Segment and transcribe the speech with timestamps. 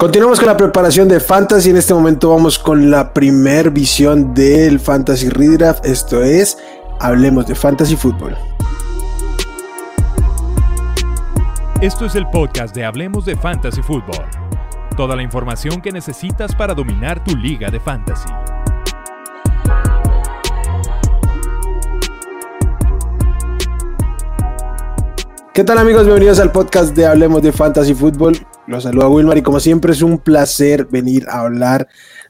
[0.00, 1.68] Continuamos con la preparación de Fantasy.
[1.68, 5.84] En este momento vamos con la primer visión del Fantasy Redraft.
[5.84, 6.56] Esto es,
[6.98, 8.34] hablemos de Fantasy Football.
[11.82, 14.24] Esto es el podcast de Hablemos de Fantasy Football.
[14.96, 18.30] Toda la información que necesitas para dominar tu liga de fantasy.
[25.52, 26.04] ¿Qué tal amigos?
[26.04, 28.46] Bienvenidos al podcast de Hablemos de Fantasy Football.
[28.70, 31.88] Los saluda Wilmar y como siempre es un placer venir a hablar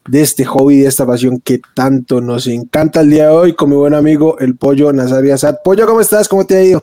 [0.09, 3.69] de este hobby, de esta pasión que tanto nos encanta el día de hoy con
[3.69, 5.57] mi buen amigo el Pollo Nazario Asad.
[5.63, 6.31] Pollo, ¿cómo estás?
[6.31, 6.83] ¿Cómo te ha ido?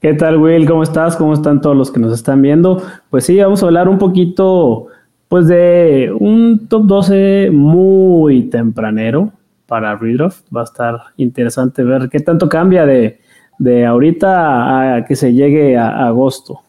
[0.00, 0.66] ¿Qué tal Will?
[0.66, 1.14] ¿Cómo estás?
[1.14, 2.82] ¿Cómo están todos los que nos están viendo?
[3.08, 4.88] Pues sí, vamos a hablar un poquito
[5.28, 9.30] pues de un top 12 muy tempranero
[9.68, 10.44] para Redraft.
[10.52, 13.20] Va a estar interesante ver qué tanto cambia de,
[13.60, 16.62] de ahorita a que se llegue a agosto.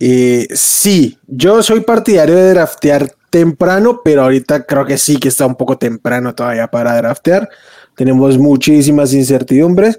[0.00, 5.44] Eh, sí, yo soy partidario de draftear temprano, pero ahorita creo que sí que está
[5.44, 7.48] un poco temprano todavía para draftear.
[7.96, 9.98] Tenemos muchísimas incertidumbres,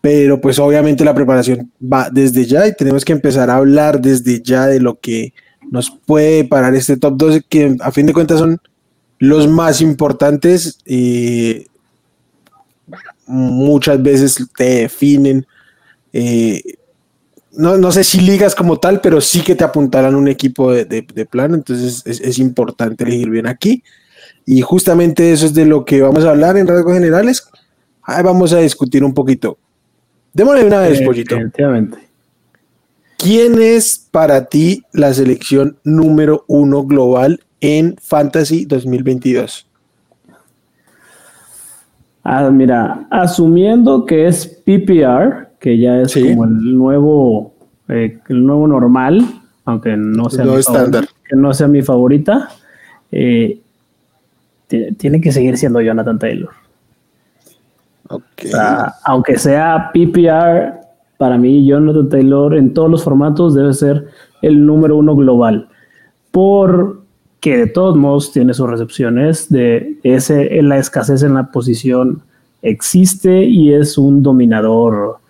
[0.00, 4.40] pero pues obviamente la preparación va desde ya y tenemos que empezar a hablar desde
[4.40, 5.34] ya de lo que
[5.70, 8.58] nos puede parar este top 12, que a fin de cuentas son
[9.18, 11.66] los más importantes y
[13.26, 15.46] muchas veces te definen.
[16.14, 16.62] Eh,
[17.56, 21.26] no, sé si ligas como tal, pero sí que te apuntarán un equipo de, de,
[21.26, 23.82] plan, entonces es, importante elegir bien aquí.
[24.46, 27.48] Y justamente eso es de lo que vamos a hablar en rasgos generales.
[28.02, 29.56] Ahí vamos a discutir un poquito.
[30.32, 31.36] Démosle una vez, Pollito.
[33.16, 39.66] ¿Quién es para ti la selección número uno global en Fantasy 2022?
[42.22, 47.54] Ah, mira, asumiendo que es PPR, que ya es como el nuevo,
[47.88, 49.24] eh, el nuevo normal,
[49.64, 51.06] aunque no sea, mi, estándar.
[51.26, 52.50] que no sea mi favorita,
[53.10, 53.62] eh,
[54.98, 56.50] tiene que seguir siendo Jonathan Taylor.
[59.04, 60.80] aunque sea PPR,
[61.16, 64.08] para mí Jonathan Taylor en todos los formatos debe ser
[64.42, 65.70] el número uno global.
[66.30, 72.20] Porque de todos modos tiene sus recepciones, de ese, la escasez en la posición
[72.60, 75.23] existe y es un dominador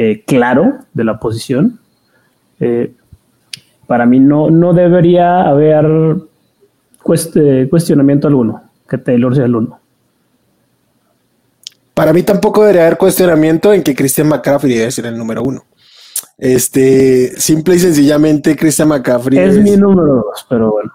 [0.00, 1.80] eh, claro de la posición.
[2.60, 2.94] Eh,
[3.88, 6.18] para mí no, no debería haber
[7.02, 9.80] cuestionamiento alguno que Taylor sea el uno.
[11.94, 15.64] Para mí tampoco debería haber cuestionamiento en que Christian McCaffrey debe ser el número uno.
[16.38, 20.92] Este, simple y sencillamente, Christian McCaffrey es, mi número dos, pero bueno.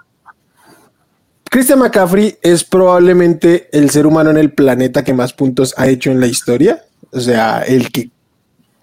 [1.52, 6.10] Christian McCaffrey es probablemente el ser humano en el planeta que más puntos ha hecho
[6.10, 6.84] en la historia.
[7.12, 8.13] O sea, el que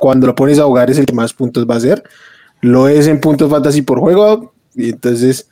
[0.01, 2.03] cuando lo pones a jugar es el que más puntos va a hacer.
[2.63, 4.55] Lo es en puntos fantasy por juego.
[4.75, 5.47] Y entonces,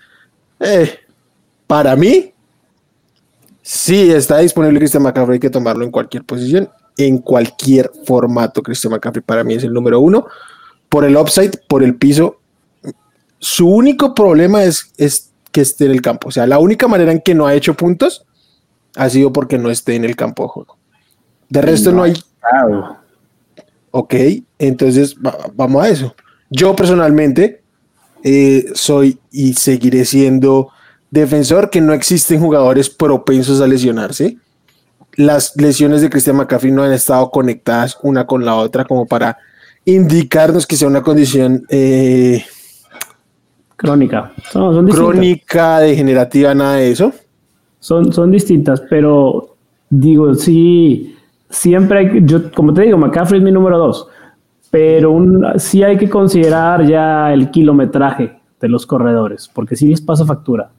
[0.59, 0.91] eh,
[1.67, 2.33] para mí,
[3.63, 5.35] sí está disponible Christian McCaffrey.
[5.35, 8.63] Hay que tomarlo en cualquier posición, en cualquier formato.
[8.63, 10.27] Christian McCaffrey para mí es el número uno.
[10.89, 12.41] Por el upside, por el piso.
[13.39, 16.29] Su único problema es, es que esté en el campo.
[16.29, 18.25] O sea, la única manera en que no ha hecho puntos
[18.97, 20.79] ha sido porque no esté en el campo de juego.
[21.51, 22.15] De resto, no, hay.
[24.01, 24.15] Ok,
[24.61, 25.17] entonces
[25.57, 26.15] vamos a eso.
[26.51, 27.63] Yo personalmente
[28.23, 30.69] eh, soy y seguiré siendo
[31.11, 34.39] defensor que no existen jugadores propensos a lesionarse.
[35.17, 39.37] Las lesiones de Cristian McCaffrey no han estado conectadas una con la otra como para
[39.85, 42.45] indicarnos que sea una condición eh,
[43.75, 44.33] crónica.
[44.53, 47.13] crónica, degenerativa, nada de eso.
[47.81, 49.57] Son, son distintas, pero
[49.91, 51.17] digo, sí
[51.51, 54.09] siempre hay, yo, como te digo, McCaffrey es mi número dos,
[54.71, 60.01] pero un, sí hay que considerar ya el kilometraje de los corredores, porque sí les
[60.01, 60.71] pasa factura.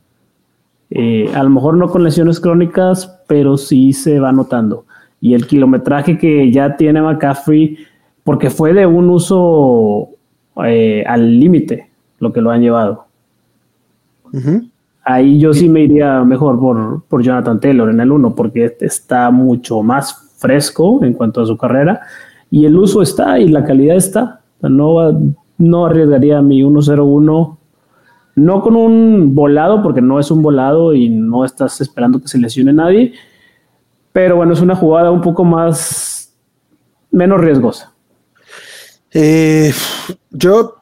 [0.91, 4.85] Eh, a lo mejor no con lesiones crónicas, pero sí se va notando.
[5.22, 7.78] Y el kilometraje que ya tiene McCaffrey,
[8.24, 10.09] porque fue de un uso
[10.66, 13.06] eh, al límite lo que lo han llevado.
[15.03, 19.31] Ahí yo sí me iría mejor por, por Jonathan Taylor en el 1, porque está
[19.31, 22.01] mucho más fresco en cuanto a su carrera
[22.50, 24.41] y el uso está y la calidad está.
[24.62, 27.57] No, no arriesgaría mi 1-0-1,
[28.36, 32.38] no con un volado, porque no es un volado y no estás esperando que se
[32.38, 33.13] lesione nadie,
[34.12, 36.33] pero bueno, es una jugada un poco más,
[37.12, 37.94] menos riesgosa.
[39.12, 39.71] Eh,
[40.31, 40.75] yo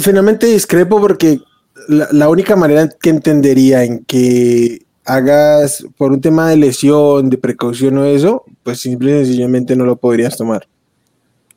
[0.00, 1.40] finalmente discrepo porque
[1.88, 7.38] la, la, única manera que entendería en que hagas por un tema de lesión, de
[7.38, 10.68] precaución o eso, pues simple y sencillamente no lo podrías tomar.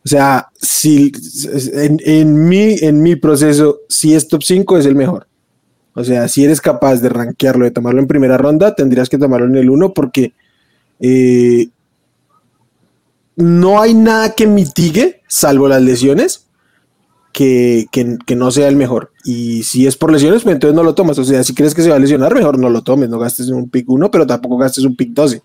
[0.03, 1.12] O sea, si
[1.74, 5.27] en, mi, en mi proceso, si es top 5 es el mejor.
[5.94, 9.48] O sea, si eres capaz de rankearlo, de tomarlo en primera ronda, tendrías que tomarlo
[9.48, 10.33] en el 1 porque
[11.01, 11.68] eh,
[13.36, 16.48] no hay nada que mitigue, salvo las lesiones,
[17.31, 17.87] que,
[18.35, 19.11] no sea el mejor.
[19.23, 21.17] Y si es por lesiones, pues entonces no lo tomas.
[21.19, 23.09] O sea, si crees que se va a lesionar, mejor no lo tomes.
[23.09, 25.41] No gastes un pick 1, pero tampoco gastes un pick 12.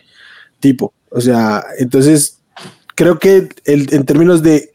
[0.60, 0.92] Tipo.
[1.10, 2.40] O sea, entonces
[2.94, 4.70] creo que en términos de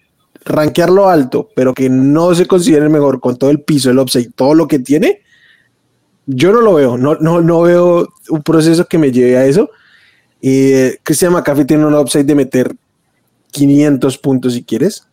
[0.45, 4.31] rankearlo alto, pero que no se considere el mejor con todo el piso, el upside,
[4.35, 5.21] todo lo que tiene,
[6.25, 6.97] yo no lo veo.
[6.97, 9.69] No, no, no veo un proceso que me lleve a eso.
[10.41, 12.75] Eh, Christian McCaffrey tiene un upside de meter
[13.51, 15.07] 500 puntos si quieres.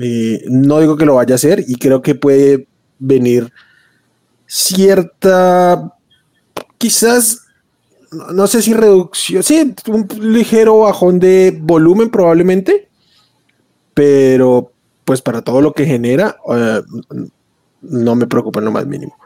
[0.00, 2.66] Eh, no digo que lo vaya a hacer y creo que puede
[2.98, 3.50] venir
[4.46, 5.94] cierta,
[6.78, 7.46] quizás,
[8.32, 12.88] no sé si reducción, sí, un ligero bajón de volumen probablemente,
[13.94, 14.72] pero
[15.04, 16.82] pues para todo lo que genera, eh,
[17.80, 19.16] no me preocupa en lo más mínimo.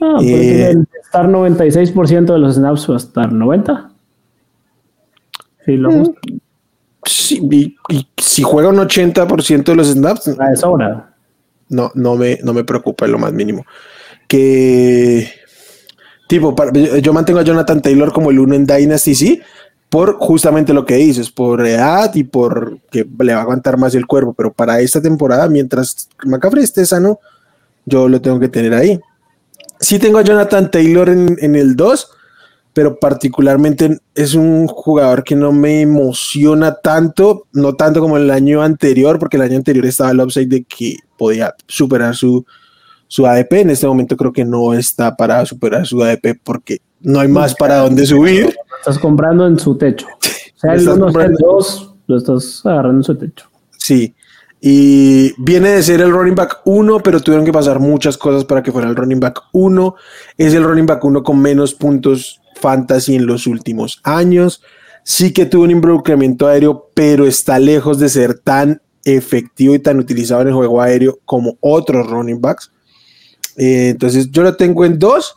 [0.00, 3.90] Ah, pues eh, estar 96% de los snaps va a estar 90.
[5.64, 6.14] Sí, lo mm.
[7.04, 10.28] Sí, y, si juega un 80% de los snaps.
[10.38, 11.12] Ah,
[11.68, 13.64] no, no me, no me preocupa en lo más mínimo.
[14.28, 15.28] Que.
[16.28, 16.54] Tipo,
[17.00, 19.42] yo mantengo a Jonathan Taylor como el uno en Dynasty, sí,
[19.90, 23.94] por justamente lo que dices, por edad y por que le va a aguantar más
[23.94, 27.20] el cuerpo, pero para esta temporada, mientras McCaffrey esté sano,
[27.84, 28.98] yo lo tengo que tener ahí.
[29.80, 32.10] Sí tengo a Jonathan Taylor en, en el 2,
[32.72, 38.62] pero particularmente es un jugador que no me emociona tanto, no tanto como el año
[38.62, 42.44] anterior, porque el año anterior estaba el upside de que podía superar su,
[43.08, 43.52] su ADP.
[43.52, 47.54] En este momento creo que no está para superar su ADP porque no hay más
[47.54, 48.54] para dónde subir.
[48.78, 50.06] estás comprando en su techo.
[50.54, 53.46] O sea, el 1, el 2, lo estás agarrando en su techo.
[53.76, 54.14] Sí.
[54.60, 58.62] Y viene de ser el running back 1, pero tuvieron que pasar muchas cosas para
[58.62, 59.96] que fuera el running back 1.
[60.38, 64.62] Es el running back 1 con menos puntos fantasy en los últimos años.
[65.04, 69.98] Sí que tuvo un involucramiento aéreo, pero está lejos de ser tan efectivo y tan
[69.98, 72.70] utilizado en el juego aéreo como otros running backs.
[73.56, 75.36] Eh, entonces yo lo tengo en dos,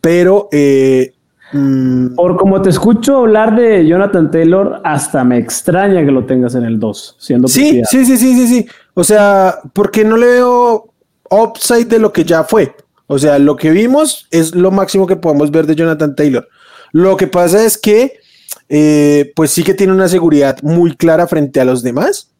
[0.00, 0.48] pero...
[0.50, 1.12] Eh,
[1.52, 6.54] mm, Por como te escucho hablar de Jonathan Taylor, hasta me extraña que lo tengas
[6.54, 8.66] en el 2, siendo Sí, sí, sí, sí, sí, sí.
[8.94, 10.86] O sea, porque no le veo
[11.30, 12.74] upside de lo que ya fue.
[13.12, 16.46] O sea, lo que vimos es lo máximo que podemos ver de Jonathan Taylor.
[16.92, 18.20] Lo que pasa es que,
[18.68, 22.30] eh, pues sí que tiene una seguridad muy clara frente a los demás,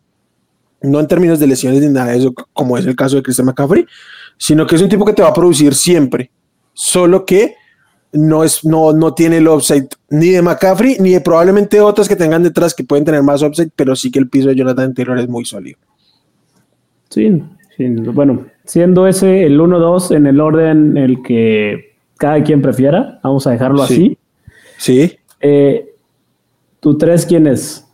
[0.80, 3.46] no en términos de lesiones ni nada de eso, como es el caso de Christian
[3.46, 3.84] McCaffrey,
[4.38, 6.30] sino que es un tipo que te va a producir siempre,
[6.72, 7.56] solo que
[8.12, 12.14] no, es, no, no tiene el upside ni de McCaffrey ni de probablemente otros que
[12.14, 15.18] tengan detrás que pueden tener más upside, pero sí que el piso de Jonathan Taylor
[15.18, 15.80] es muy sólido.
[17.08, 17.42] Sí,
[17.76, 23.44] sí bueno, siendo ese el 1-2 en el orden el que cada quien prefiera, vamos
[23.48, 24.16] a dejarlo así.
[24.78, 25.18] Sí.
[25.40, 25.92] Eh,
[26.78, 27.84] ¿Tu 3 quién es?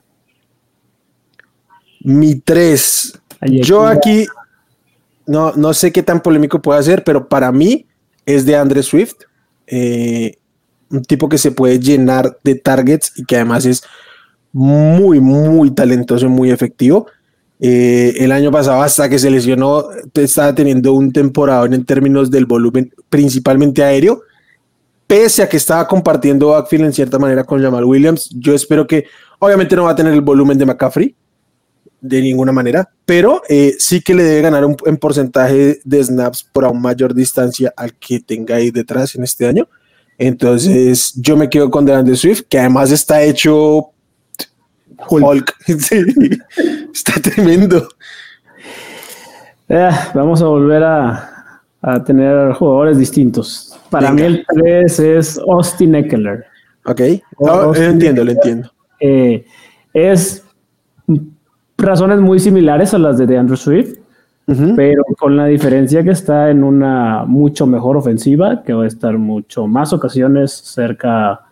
[2.00, 3.18] Mi 3.
[3.62, 4.26] Yo aquí
[5.24, 7.86] no, no sé qué tan polémico puede ser, pero para mí
[8.26, 9.14] es de Andre Swift.
[9.66, 10.36] Eh,
[10.90, 13.82] un tipo que se puede llenar de targets y que además es
[14.52, 17.06] muy, muy talentoso y muy efectivo.
[17.58, 22.44] Eh, el año pasado, hasta que se lesionó, estaba teniendo un temporada en términos del
[22.44, 24.22] volumen, principalmente aéreo,
[25.06, 28.28] pese a que estaba compartiendo backfield en cierta manera con Jamal Williams.
[28.38, 29.06] Yo espero que,
[29.38, 31.14] obviamente, no va a tener el volumen de McCaffrey
[32.00, 36.44] de ninguna manera, pero eh, sí que le debe ganar un, en porcentaje de snaps
[36.52, 39.68] por aún mayor distancia al que tenga ahí detrás en este año.
[40.18, 43.90] Entonces, yo me quedo con DeAndre Swift, que además está hecho
[45.08, 45.54] Hulk.
[46.92, 47.88] está tremendo.
[49.68, 51.32] Eh, vamos a volver a,
[52.04, 53.78] tener jugadores distintos.
[53.90, 56.44] Para mí el 3 es Austin Eckler.
[56.84, 57.00] Ok,
[57.38, 58.72] lo entiendo, lo entiendo.
[58.98, 59.44] Eh,
[59.92, 60.44] es
[61.78, 63.98] razones muy similares a las de DeAndre Swift,
[64.76, 69.16] pero con la diferencia que está en una mucho mejor ofensiva, que va a estar
[69.18, 71.42] mucho más ocasiones cerca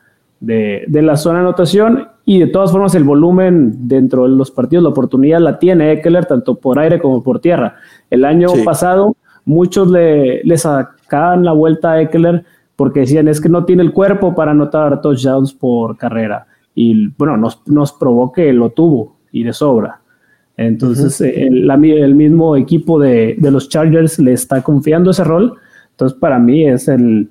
[0.40, 4.50] de, de la zona de anotación y de todas formas el volumen dentro de los
[4.50, 7.76] partidos, la oportunidad la tiene Eckler tanto por aire como por tierra.
[8.10, 9.14] El año pasado
[9.44, 12.44] muchos le, le, sacaban la vuelta a Eckler
[12.76, 16.46] porque decían es que no tiene el cuerpo para anotar touchdowns por carrera.
[16.74, 20.00] Y bueno, nos, nos probó que lo tuvo y de sobra.
[20.56, 25.54] Entonces el, el, mismo equipo de, de, los Chargers le está confiando ese rol.
[25.90, 27.28] Entonces para mí es el,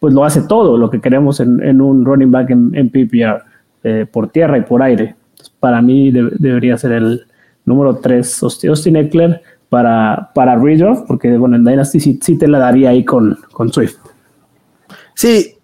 [0.00, 3.51] pues lo hace todo lo que queremos en, en un running back en, en PPR.
[3.84, 5.16] Eh, por tierra y por aire.
[5.58, 7.26] para mí debería ser el
[7.64, 12.90] número 3, Austin Eckler, para, para redraft, porque bueno, en Dynasty sí, te la daría
[12.90, 13.96] ahí con, con Swift.
[15.14, 15.56] Sí,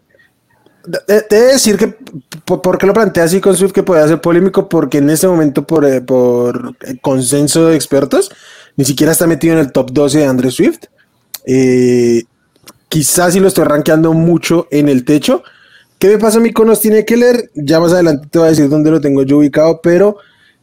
[1.29, 1.95] Debe decir que,
[2.47, 4.71] ¿por qué lo plantea así con Swift que puede ser polémico?
[4.71, 8.31] Porque en este momento, por, eh, por consenso de expertos,
[8.77, 10.85] ni siquiera está metido en el top 12 de Andrew Swift.
[11.45, 12.23] Eh,
[12.89, 15.43] quizás si lo estoy rankeando mucho en el techo.
[15.99, 18.69] ¿Qué me pasa a mí con Austin leer Ya más adelante te voy a decir
[18.69, 20.17] dónde lo tengo yo ubicado, pero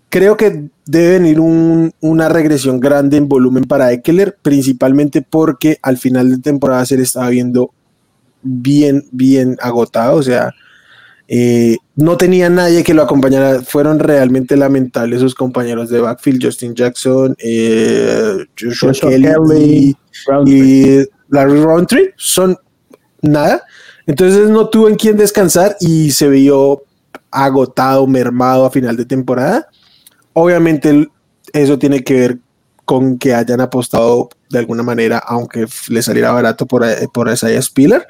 [0.09, 6.29] creo que debe venir una regresión grande en volumen para Eckler, principalmente porque al final
[6.29, 7.71] de temporada se le estaba viendo
[8.41, 10.53] bien, bien agotado, o sea,
[11.27, 16.75] eh, no tenía nadie que lo acompañara, fueron realmente lamentables sus compañeros de backfield, Justin
[16.75, 19.95] Jackson, eh, Joshua, Kelly,
[20.45, 22.55] y, Larry Roundtree, son
[23.21, 23.63] nada,
[24.07, 26.83] entonces no tuvo en quién descansar y se vio
[27.31, 29.67] agotado, mermado a final de temporada.
[30.33, 31.09] Obviamente
[31.53, 32.37] eso tiene que ver
[32.85, 38.05] con que hayan apostado de alguna manera, aunque le saliera barato por, por Isaiah Spiller.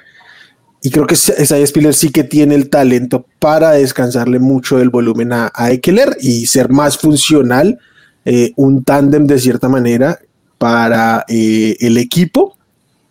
[0.82, 5.34] Y creo que Isaiah Spiller sí que tiene el talento para descansarle mucho del volumen
[5.34, 7.80] a, a y ser más funcional,
[8.26, 10.20] eh, un tándem de cierta manera
[10.58, 12.58] para eh, el equipo.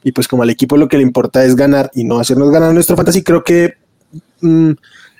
[0.04, 2.72] Y pues como al equipo lo que le importa es ganar y no hacernos ganar
[2.72, 3.74] nuestro fantasy, creo que
[4.40, 4.72] mm,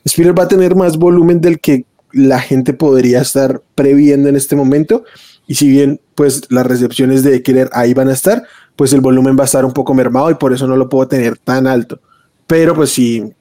[0.07, 4.55] Spiller va a tener más volumen del que la gente podría estar previendo en este
[4.55, 5.05] momento.
[5.47, 8.45] Y si bien pues las recepciones de Eckler ahí van a estar,
[8.77, 11.09] pues el volumen va a estar un poco mermado y por eso no lo puedo
[11.09, 12.01] tener tan alto.
[12.47, 13.33] Pero pues sí,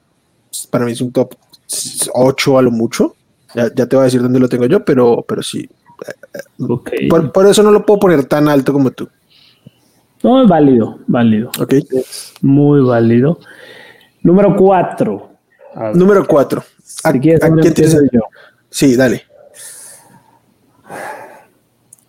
[0.70, 1.34] para mí es un top
[2.12, 3.14] 8 a lo mucho.
[3.54, 5.68] Ya, te voy a decir dónde lo tengo yo, pero, pero sí.
[7.08, 9.08] Por, eso no lo puedo poner tan alto como tú.
[10.24, 11.50] No, es válido, válido.
[11.60, 11.74] Ok.
[12.42, 13.38] muy válido.
[14.22, 15.28] Número 4.
[15.94, 16.64] Número 4.
[17.04, 17.38] ¿A, quién
[18.10, 18.20] yo?
[18.70, 19.22] Sí, dale.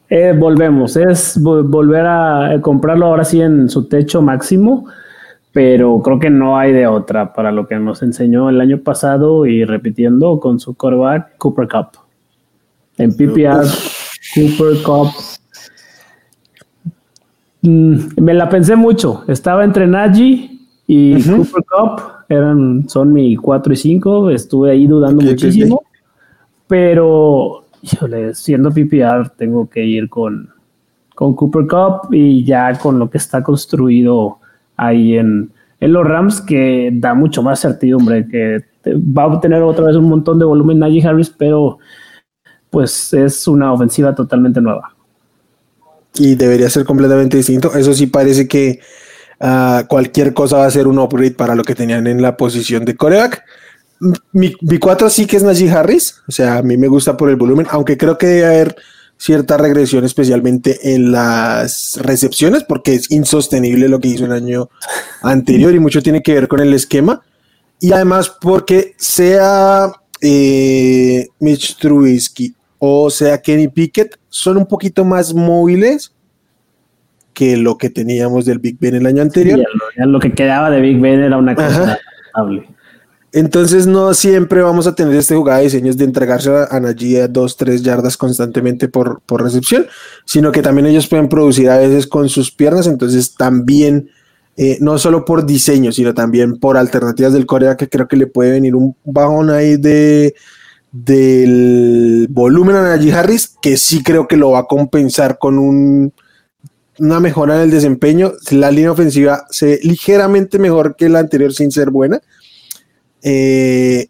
[0.09, 4.87] Eh, volvemos, es volver a comprarlo ahora sí en su techo máximo
[5.55, 9.45] pero creo que no hay de otra para lo que nos enseñó el año pasado
[9.45, 11.87] y repitiendo con su quarterback Cooper Cup.
[12.97, 13.65] En PPR,
[14.35, 15.13] Cooper Cup.
[17.65, 19.23] Mm, me la pensé mucho.
[19.27, 20.51] Estaba entre Najee
[20.87, 22.01] y Cooper Cup.
[22.29, 24.29] Eran, son mi 4 y 5.
[24.29, 25.83] Estuve ahí dudando muchísimo.
[26.67, 27.65] Pero,
[28.33, 30.49] siendo PPR, tengo que ir con,
[31.13, 34.39] con Cooper Cup y ya con lo que está construido
[34.77, 39.95] ahí en, los Rams que da mucho más certidumbre, que va a tener otra vez
[39.95, 41.77] un montón de volumen Najee Harris, pero
[42.71, 44.94] pues es una ofensiva totalmente nueva.
[46.17, 47.75] Y debería ser completamente distinto.
[47.75, 48.79] Eso sí parece que
[49.39, 52.85] ah, cualquier cosa va a ser un upgrade para lo que tenían en la posición
[52.85, 53.43] de coreback.
[54.31, 57.29] Mi, mi 4 sí que es Najee Harris, o sea, a mí me gusta por
[57.29, 58.75] el volumen, aunque creo que debe haber
[59.17, 64.69] cierta regresión, especialmente en las recepciones, porque es insostenible lo que hizo el año
[65.21, 67.21] anterior y mucho tiene que ver con el esquema.
[67.79, 69.91] Y además porque sea
[70.21, 76.13] eh, Mitch Trubisky o sea Kenny Pickett, son un poquito más móviles
[77.33, 79.59] que lo que teníamos del Big Ben el año anterior.
[79.97, 81.99] lo, que quedaba de Big Ben era una cosa
[83.35, 87.27] entonces no siempre vamos a tener este jugada de diseños de entregarse a, Najee a
[87.27, 89.87] dos, tres yardas constantemente por, por recepción,
[90.23, 94.09] sino que también ellos pueden producir a veces con sus piernas, entonces también
[94.55, 98.27] eh, no solo por diseño, sino también por alternativas del Corea que creo que le
[98.27, 100.33] puede venir un bajón ahí de
[100.95, 106.13] del volumen a Najee Harris, que sí creo que lo va a compensar con un,
[106.99, 108.31] una mejora en el desempeño.
[108.51, 112.21] La línea ofensiva se ve ligeramente mejor que la anterior sin ser buena.
[113.21, 114.07] Eh,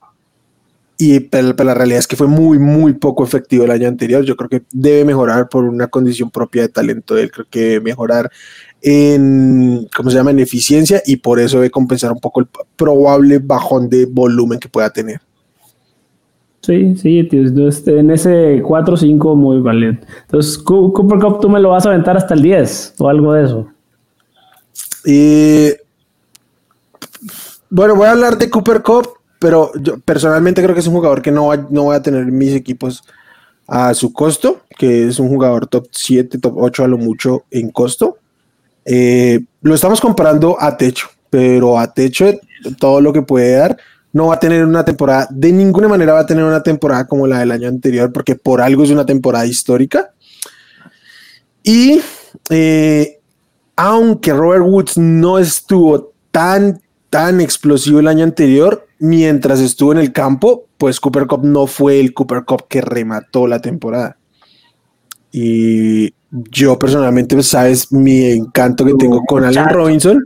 [0.97, 4.23] y pero, la realidad es que fue muy, muy poco efectivo el año anterior.
[4.23, 7.31] Yo creo que debe mejorar por una condición propia de talento él.
[7.31, 8.29] Creo que debe mejorar
[8.83, 13.39] en, ¿cómo se llama?, en eficiencia y por eso debe compensar un poco el probable
[13.39, 15.19] bajón de volumen que pueda tener.
[16.65, 17.29] Sí, sí,
[17.67, 20.07] este, en ese 4 5 muy valiente.
[20.23, 23.45] Entonces, Cooper Cup, tú me lo vas a aventar hasta el 10 o algo de
[23.45, 23.67] eso.
[25.05, 25.79] Eh,
[27.69, 31.21] bueno, voy a hablar de Cooper Cup, pero yo personalmente creo que es un jugador
[31.21, 33.03] que no, va, no voy a tener mis equipos
[33.67, 37.69] a su costo, que es un jugador top 7, top 8 a lo mucho en
[37.69, 38.17] costo.
[38.85, 42.25] Eh, lo estamos comparando a techo, pero a techo
[42.79, 43.77] todo lo que puede dar
[44.15, 47.27] no va a tener una temporada, de ninguna manera va a tener una temporada como
[47.27, 50.13] la del año anterior, porque por algo es una temporada histórica.
[51.63, 51.99] Y
[52.49, 53.19] eh,
[53.75, 60.13] aunque Robert Woods no estuvo tan, tan explosivo el año anterior, mientras estuvo en el
[60.13, 64.15] campo, pues Cooper Cup no fue el Cooper Cup que remató la temporada.
[65.29, 70.25] Y yo personalmente, pues, sabes, mi encanto que tengo con Allen Robinson.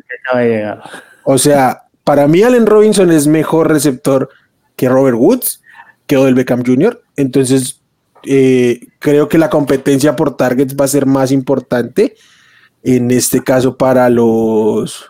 [1.23, 4.29] O sea, para mí Allen Robinson es mejor receptor
[4.75, 5.61] que Robert Woods,
[6.07, 7.03] que Odell Beckham Jr.
[7.15, 7.81] Entonces,
[8.23, 12.15] eh, creo que la competencia por targets va a ser más importante
[12.81, 15.05] en este caso para los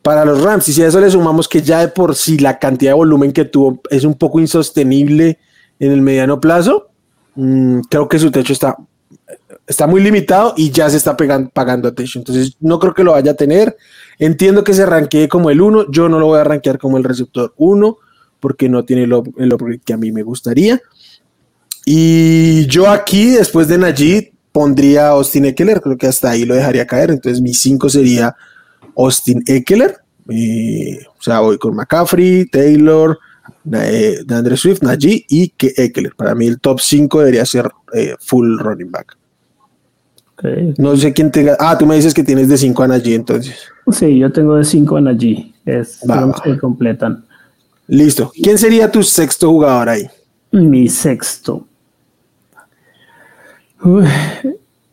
[0.00, 0.66] para los Rams.
[0.70, 3.30] Y si a eso le sumamos que ya de por sí la cantidad de volumen
[3.30, 5.38] que tuvo es un poco insostenible
[5.78, 6.88] en el mediano plazo,
[7.34, 8.74] mm, creo que su techo está,
[9.66, 12.18] está muy limitado y ya se está pagando a techo.
[12.18, 13.76] Entonces no creo que lo vaya a tener.
[14.18, 17.04] Entiendo que se arranquee como el 1, yo no lo voy a arranquear como el
[17.04, 17.98] receptor 1
[18.40, 20.80] porque no tiene el, el que a mí me gustaría.
[21.84, 26.54] Y yo aquí, después de Najee, pondría a Austin Eckler, creo que hasta ahí lo
[26.54, 28.34] dejaría caer, entonces mi 5 sería
[28.96, 33.18] Austin Eckler, o sea, voy con McCaffrey, Taylor,
[33.72, 34.24] eh,
[34.56, 36.14] Swift, Najee y que Eckler.
[36.16, 39.16] Para mí el top 5 debería ser eh, full running back.
[40.78, 41.56] No sé quién tenga.
[41.58, 43.56] Ah, tú me dices que tienes de 5 a Najee entonces.
[43.90, 45.52] Sí, yo tengo de 5 a Najee.
[45.64, 46.00] Es
[46.44, 47.24] que completan.
[47.88, 48.32] Listo.
[48.42, 50.06] ¿Quién sería tu sexto jugador ahí?
[50.52, 51.66] Mi sexto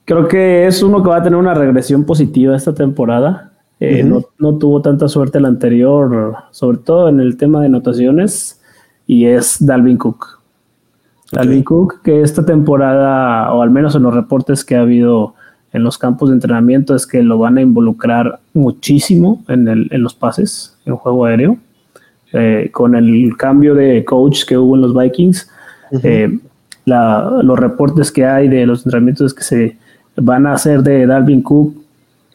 [0.05, 3.51] creo que es uno que va a tener una regresión positiva esta temporada.
[3.79, 8.61] Eh, no, tuvo tanta suerte el anterior, sobre todo en el tema de anotaciones,
[9.07, 10.39] y es Dalvin Cook.
[11.33, 15.35] Dalvin Cook, que esta temporada, o al menos en los reportes que ha habido
[15.71, 20.03] en los campos de entrenamiento, es que lo van a involucrar muchísimo en, el, en
[20.03, 21.57] los pases, en juego aéreo.
[22.31, 25.51] Eh, con el cambio de coach que hubo en los Vikings,
[26.85, 29.77] los reportes que hay de los entrenamientos que se
[30.15, 31.83] van a hacer de Dalvin Cook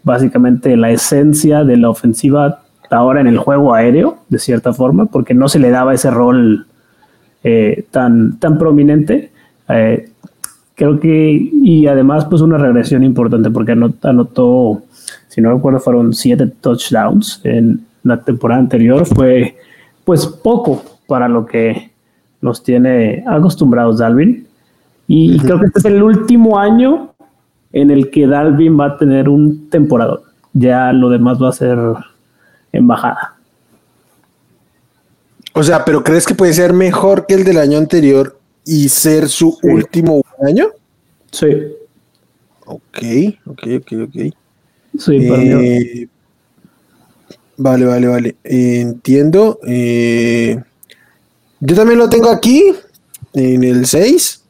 [0.04, 5.34] básicamente la esencia de la ofensiva ahora en el juego aéreo, de cierta forma, porque
[5.34, 6.67] no se le daba ese rol
[7.44, 9.30] eh, tan, tan prominente.
[9.68, 10.10] Eh,
[10.74, 14.82] creo que, y además, pues una regresión importante, porque anotó,
[15.28, 19.06] si no recuerdo, fueron siete touchdowns en la temporada anterior.
[19.06, 19.56] Fue,
[20.04, 21.90] pues, poco para lo que
[22.40, 24.46] nos tiene acostumbrados Dalvin.
[25.06, 27.14] Y creo que este es el último año
[27.72, 30.18] en el que Dalvin va a tener un temporada.
[30.52, 31.78] Ya lo demás va a ser
[32.72, 33.37] embajada.
[35.58, 39.28] O sea, pero ¿crees que puede ser mejor que el del año anterior y ser
[39.28, 40.68] su último año?
[41.32, 41.48] Sí.
[42.64, 42.98] Ok,
[43.44, 44.34] ok, ok, ok.
[45.00, 46.06] Sí, eh,
[47.56, 48.36] Vale, vale, vale.
[48.44, 49.58] entiendo.
[49.66, 50.62] Eh,
[51.58, 52.62] yo también lo tengo aquí,
[53.34, 54.44] en el 6,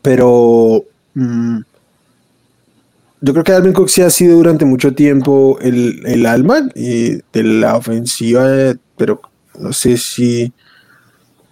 [0.00, 1.58] pero mm,
[3.20, 7.20] yo creo que Alvin Cook sí ha sido durante mucho tiempo el, el alma de
[7.32, 9.20] la ofensiva, pero
[9.58, 10.52] no sé si...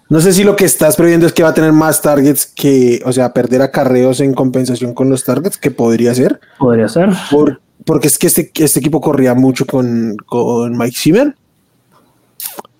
[0.08, 3.00] No sé si lo que estás previendo es que va a tener más targets que,
[3.06, 6.38] o sea, perder acarreos en compensación con los targets, que podría ser.
[6.58, 7.10] Podría ser.
[7.86, 11.34] porque es que este, este equipo corría mucho con, con Mike Zimmer.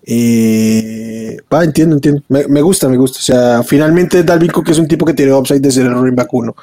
[0.05, 2.23] Eh, entiendo, entiendo.
[2.29, 3.19] Me, gusta, me gusta.
[3.19, 6.17] O sea, finalmente Dalvin Cook es un tipo que tiene upside de ser el running
[6.17, 6.55] back 1.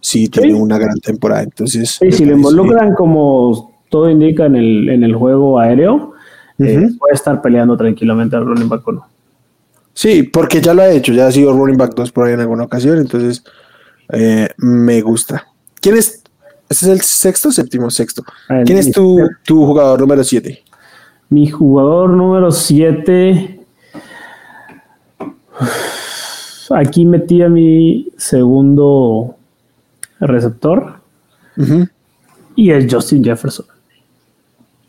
[0.00, 1.42] Sí, tiene una gran temporada.
[1.42, 6.13] Entonces, sí, si lo involucran como todo indica en el, en el juego aéreo,
[6.58, 9.06] eh, puede estar peleando tranquilamente al running back 1.
[9.92, 12.40] Sí, porque ya lo ha hecho, ya ha sido running back 2 por ahí en
[12.40, 13.44] alguna ocasión, entonces
[14.12, 15.46] eh, me gusta.
[15.80, 16.22] ¿Quién es?
[16.68, 17.90] ¿Este es el sexto séptimo?
[17.90, 18.24] Sexto.
[18.64, 20.62] ¿Quién es tu, tu jugador número 7?
[21.28, 23.60] Mi jugador número 7.
[26.70, 29.36] Aquí metí a mi segundo
[30.20, 31.00] receptor.
[32.56, 33.66] Y es Justin Jefferson.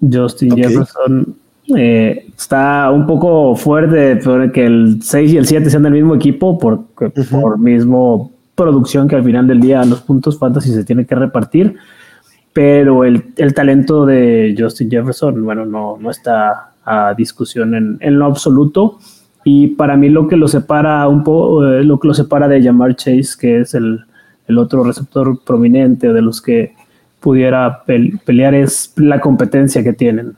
[0.02, 1.36] Justin Jefferson
[1.74, 4.20] eh, está un poco fuerte
[4.54, 9.16] que el 6 y el 7 sean del mismo equipo porque, por mismo producción que
[9.16, 11.76] al final del día los puntos fantasy se tiene que repartir.
[12.54, 18.18] Pero el, el, talento de Justin Jefferson, bueno, no, no está a discusión en, en,
[18.18, 19.00] lo absoluto.
[19.44, 22.64] Y para mí lo que lo separa un poco, eh, lo que lo separa de
[22.64, 24.06] Jamar Chase, que es el,
[24.48, 26.74] el otro receptor prominente de los que
[27.20, 30.36] pudiera pelear, es la competencia que tienen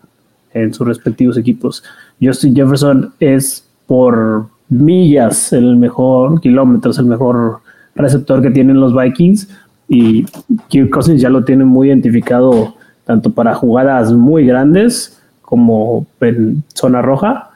[0.54, 1.84] en sus respectivos equipos.
[2.22, 7.60] Justin Jefferson es por millas el mejor, kilómetros, el mejor
[7.96, 9.48] receptor que tienen los Vikings,
[9.88, 10.26] y
[10.68, 17.02] Kirk Cousins ya lo tiene muy identificado tanto para jugadas muy grandes como en zona
[17.02, 17.52] roja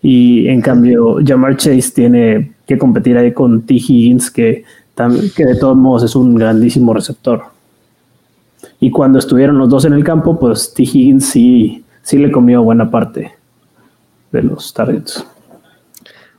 [0.00, 3.74] y en cambio Jamar Chase tiene que competir ahí con T.
[3.74, 4.64] Higgins que,
[5.36, 7.42] que de todos modos es un grandísimo receptor.
[8.80, 10.82] Y cuando estuvieron los dos en el campo, pues T.
[10.82, 13.34] Higgins sí, sí le comió buena parte
[14.30, 15.26] de los targets.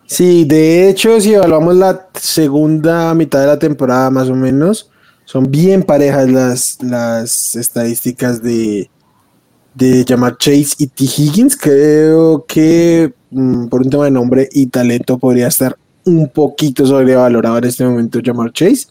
[0.05, 4.89] Sí, de hecho, si evaluamos la segunda mitad de la temporada más o menos,
[5.27, 8.91] Son bien parejas las, las estadísticas de,
[9.73, 11.03] de Jamar Chase y T.
[11.03, 11.57] Higgins.
[11.57, 15.75] Creo que mm, por un tema de nombre y talento podría estar
[16.05, 18.85] un poquito sobrevalorado en este momento Jamar Chase.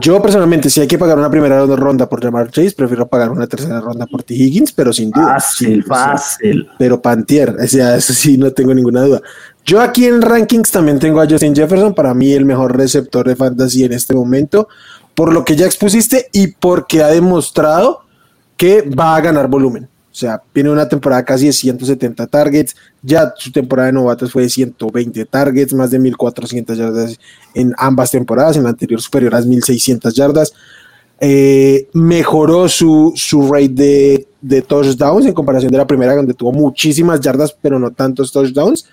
[0.00, 3.46] Yo personalmente, si hay que pagar una primera ronda por Jamar Chase, prefiero pagar una
[3.46, 4.34] tercera ronda por T.
[4.34, 5.34] Higgins, pero sin duda.
[5.34, 6.68] Fácil, fácil.
[6.78, 9.22] pero Pantier, o sea, eso sí, no tengo ninguna duda.
[9.64, 13.36] Yo aquí en rankings también tengo a Justin Jefferson, para mí el mejor receptor de
[13.36, 14.68] fantasy en este momento,
[15.14, 18.00] por lo que ya expusiste y porque ha demostrado
[18.56, 19.88] que va a ganar volumen.
[20.18, 22.74] O sea, tiene una temporada casi de 170 targets.
[23.04, 27.20] Ya su temporada de novatos fue de 120 targets, más de 1400 yardas
[27.54, 28.56] en ambas temporadas.
[28.56, 30.52] En la anterior superior a 1600 yardas.
[31.20, 36.50] Eh, mejoró su, su rate de, de, touchdowns en comparación de la primera, donde tuvo
[36.50, 38.88] muchísimas yardas, pero no tantos touchdowns.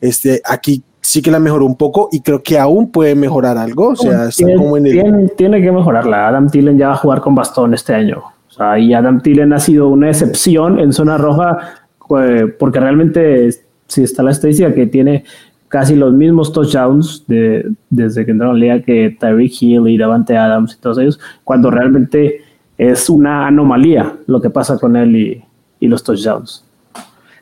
[0.00, 3.90] Este, aquí sí que la mejoró un poco y creo que aún puede mejorar algo.
[3.90, 4.92] O sea, tiene, como en el...
[4.92, 6.26] tiene, tiene que mejorarla.
[6.26, 8.33] Adam Thielen ya va a jugar con bastón este año.
[8.56, 11.84] Sea, y Adam Thielen ha sido una excepción en zona roja
[12.18, 13.50] eh, porque realmente
[13.86, 15.24] si está la estadística que tiene
[15.68, 20.36] casi los mismos touchdowns de, desde que entraron en liga que Tyreek Hill y Davante
[20.36, 22.42] Adams y todos ellos, cuando realmente
[22.78, 25.44] es una anomalía lo que pasa con él y,
[25.80, 26.64] y los touchdowns.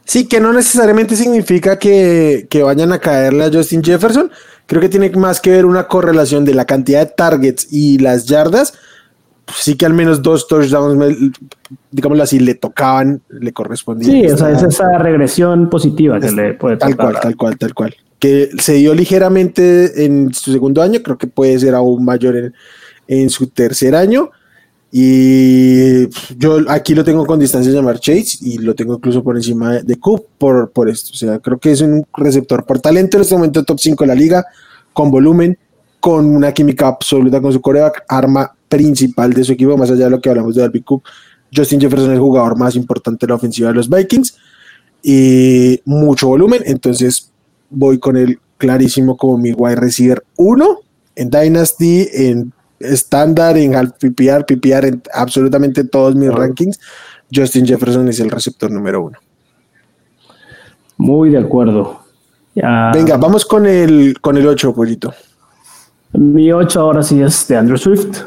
[0.04, 4.30] Sí, que no necesariamente significa que, que, vayan a caerle a Justin Jefferson.
[4.66, 8.26] Creo que tiene más que ver una correlación de la cantidad de targets y las
[8.26, 8.74] yardas
[9.54, 11.32] sí que al menos dos touchdowns,
[11.90, 14.12] digámoslo así, le tocaban, le correspondían.
[14.12, 17.74] Sí, o sea, es esa regresión positiva que le puede Tal cual, tal cual, tal
[17.74, 17.94] cual.
[18.18, 22.54] Que se dio ligeramente en su segundo año, creo que puede ser aún mayor en,
[23.08, 24.30] en su tercer año.
[24.94, 29.36] Y yo aquí lo tengo con distancia de llamar Chase y lo tengo incluso por
[29.36, 31.12] encima de Coop por, por esto.
[31.14, 34.08] O sea, creo que es un receptor por talento en este momento top 5 de
[34.08, 34.44] la liga,
[34.92, 35.56] con volumen,
[35.98, 40.10] con una química absoluta con su coreback, arma principal de su equipo, más allá de
[40.10, 41.04] lo que hablamos de Dalvin Cook.
[41.54, 44.34] Justin Jefferson es el jugador más importante de la ofensiva de los Vikings
[45.02, 47.30] y mucho volumen, entonces
[47.68, 50.78] voy con el clarísimo como mi wide receiver 1
[51.16, 56.80] en Dynasty, en estándar, en half PPR, PPR, en absolutamente todos mis rankings.
[57.34, 59.18] Justin Jefferson es el receptor número uno.
[60.96, 62.00] Muy de acuerdo.
[62.54, 65.12] Venga, vamos con el, con el 8, pollito.
[66.12, 68.22] Mi 8 ahora sí es de Andrew Swift.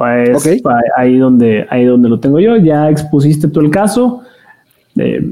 [0.00, 0.62] Pues
[0.96, 4.22] ahí, donde, ahí donde lo tengo yo, ya expusiste tú el caso.
[4.96, 5.30] Eh,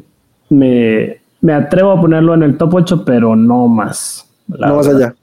[0.51, 4.29] me, me, atrevo a ponerlo en el top 8, pero no más.
[4.47, 5.15] No más allá.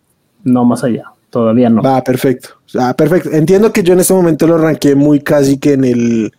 [0.44, 1.84] No más allá, todavía no.
[1.84, 2.50] Va, perfecto.
[2.80, 3.30] Ah, perfecto.
[3.34, 6.32] Entiendo que yo en este momento lo arranqué muy casi que en el,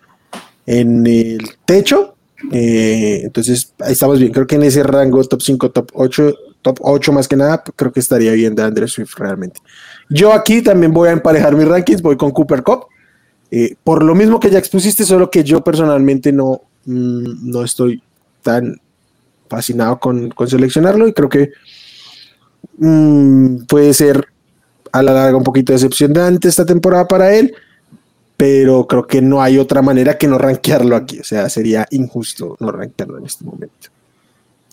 [0.66, 2.16] en el techo.
[2.50, 4.32] Eh, entonces, ahí estamos bien.
[4.32, 7.92] Creo que en ese rango top 5, top 8, top 8 más que nada, creo
[7.92, 9.60] que estaría bien de Andrew Swift realmente.
[10.10, 12.86] Yo aquí también voy a emparejar mis rankings, voy con Cooper Cup.
[13.50, 18.02] Eh, por lo mismo que ya expusiste, solo que yo personalmente no, mm, no estoy
[18.42, 18.80] tan
[19.48, 21.50] fascinado con, seleccionarlo y creo que
[22.78, 24.26] mm, puede ser
[24.92, 27.54] a la larga un poquito decepcionante esta temporada para él,
[28.36, 32.56] pero creo que no hay otra manera que no rankearlo aquí, o sea, sería injusto
[32.60, 33.88] no rankearlo en este momento.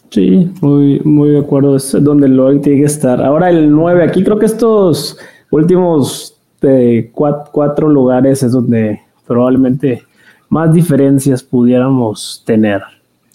[0.09, 3.19] Sí, muy, muy de acuerdo, es donde lo tiene que estar.
[3.19, 5.17] Ahora el 9, aquí creo que estos
[5.49, 6.32] últimos
[6.63, 10.05] este, cuatro, lugares es donde probablemente
[10.47, 12.81] más diferencias pudiéramos tener.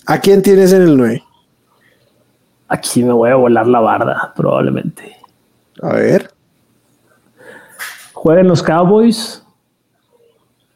[0.06, 1.22] ¿A quién tienes en el 9?
[2.68, 5.16] Aquí me voy a volar la barda, probablemente.
[5.82, 6.30] A ver.
[8.14, 9.44] Juegan los Cowboys.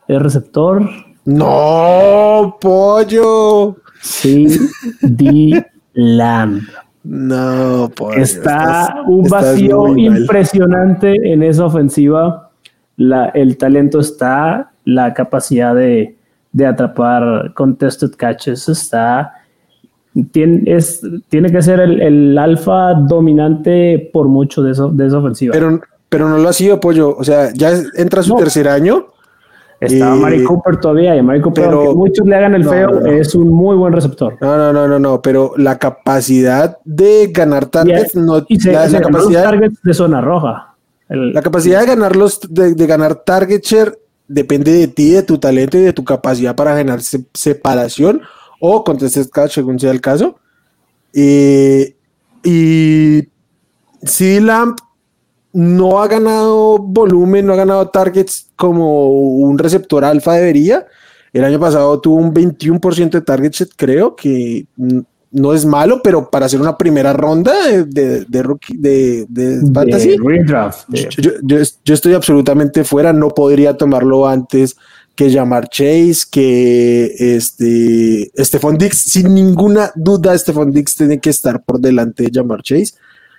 [0.08, 0.82] El receptor.
[1.24, 3.76] No, pollo.
[4.02, 4.58] Sí,
[5.00, 5.64] D.
[5.94, 6.62] Lamb.
[7.04, 8.36] No, pues.
[8.36, 12.41] Está un vacío impresionante en esa ofensiva.
[13.02, 16.16] La, el talento está, la capacidad de,
[16.52, 19.34] de atrapar contested catches está.
[20.30, 25.18] Tiene, es, tiene que ser el, el alfa dominante por mucho de, eso, de esa
[25.18, 25.52] ofensiva.
[25.52, 27.16] Pero, pero no lo ha sido, Pollo.
[27.16, 29.06] O sea, ya entra su tercer año
[29.82, 33.48] Estaba Mari Cooper todavía, y Mari Cooper, pero, muchos le hagan el feo, es un
[33.48, 34.36] muy buen receptor.
[34.40, 39.42] No, no, no, no, no, pero la capacidad de ganar targets no y la, capacidad
[39.42, 40.71] targets de zona roja.
[41.14, 42.16] La capacidad de ganar
[42.48, 43.98] de, de, ganar target share
[44.28, 48.22] depende de ti, de tu talento y de tu capacidad para ganar separación
[48.60, 50.38] o contestar catch según sea el caso.
[51.12, 51.94] y
[54.04, 54.78] si Lamp
[55.52, 60.86] no ha ganado volumen, no ha ganado targets como un receptor alfa debería.
[61.32, 65.00] El año pasado tuvo un 21% de targets, creo que mm,
[65.32, 70.16] no es malo, pero para hacer una primera ronda de, de, rookie, de, de fantasy,
[71.18, 71.30] yo,
[71.84, 74.76] yo, estoy absolutamente fuera, no podría tomarlo antes
[75.14, 81.62] que llamar Chase, que este Stephon Dix, sin ninguna duda, Stephon Dix tiene que estar
[81.62, 82.94] por delante de llamar Chase,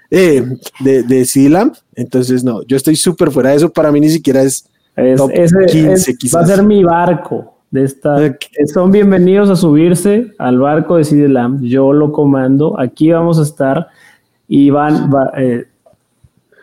[0.09, 0.43] eh,
[0.79, 3.73] de, de Entonces, no, yo estoy súper fuera de eso.
[3.73, 4.65] Para mí ni siquiera es,
[5.17, 6.41] top 15, quizás.
[6.41, 8.17] Va a ser mi barco de esta.
[8.71, 11.27] Son bienvenidos a subirse al barco de CD
[11.61, 12.79] Yo lo comando.
[12.79, 13.87] Aquí vamos a estar
[14.47, 15.11] y van.
[15.35, 15.65] Eh,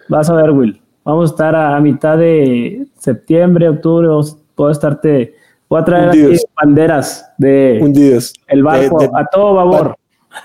[0.09, 0.81] vas a ver, Will.
[1.05, 4.09] Vamos a estar a, mitad de septiembre, octubre.
[4.55, 5.35] Puedo estarte.
[5.69, 8.33] Voy a traer banderas de Hundidos.
[8.47, 9.97] el barco a todo vapor.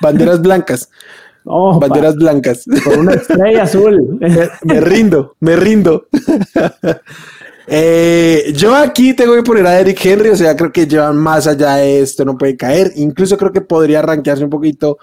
[0.01, 0.89] Banderas blancas.
[1.47, 2.65] Oh, banderas blancas.
[2.84, 4.17] Con una estrella azul.
[4.63, 6.08] me, rindo, me rindo.
[7.67, 11.47] Eh, yo aquí tengo que poner a Eric Henry, o sea, creo que llevan más
[11.47, 12.91] allá de esto, no puede caer.
[12.95, 14.97] Incluso creo que podría arranquearse un poquito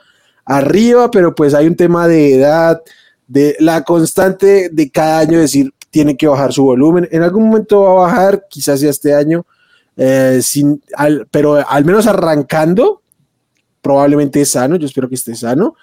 [0.45, 2.83] arriba, pero pues hay un tema de edad,
[3.27, 7.09] de la constante de cada año decir, tiene que bajar su volumen.
[7.11, 9.45] En algún momento va a bajar, quizás sea este año,
[9.97, 10.83] eh, sin,
[11.31, 13.03] pero al menos arrancando,
[13.81, 15.75] probablemente es sano, yo espero que esté sano.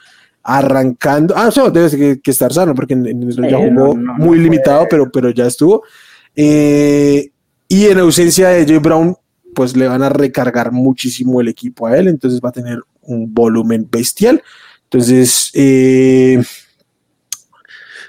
[0.42, 5.12] Arrancando, ah, no, debe que, estar sano, porque en, en ya jugó muy limitado, pero,
[5.12, 5.84] pero ya estuvo.
[6.36, 7.32] Eh,
[7.68, 9.16] y en ausencia de Jay Brown,
[9.54, 13.34] pues le van a recargar muchísimo el equipo a él, entonces va a tener un
[13.34, 14.42] volumen bestial.
[14.84, 16.42] Entonces, eh,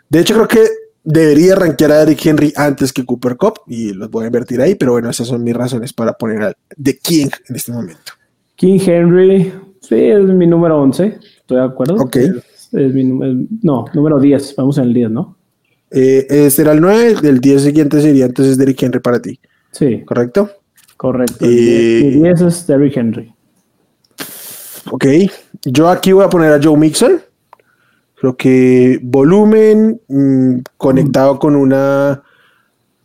[0.09, 0.67] de hecho creo que
[1.03, 4.75] debería rankear a Eric Henry antes que Cooper Cup y los voy a invertir ahí,
[4.75, 6.53] pero bueno, esas son mis razones para poner a
[6.83, 8.13] The King en este momento.
[8.57, 11.97] King Henry, sí, es mi número 11, estoy de acuerdo.
[11.97, 12.17] Ok.
[12.17, 13.05] Es, mi,
[13.63, 15.37] no, número 10, vamos en el 10, ¿no?
[15.91, 19.41] Eh, este era el 9, el 10 siguiente sería entonces Derrick Henry para ti.
[19.73, 20.03] Sí.
[20.05, 20.51] ¿Correcto?
[20.97, 21.45] Correcto.
[21.45, 23.33] El 10 es Derrick Henry.
[24.91, 25.07] Ok.
[25.65, 27.21] Yo aquí voy a poner a Joe Mixon.
[28.17, 32.23] Creo que volumen mm, conectado con una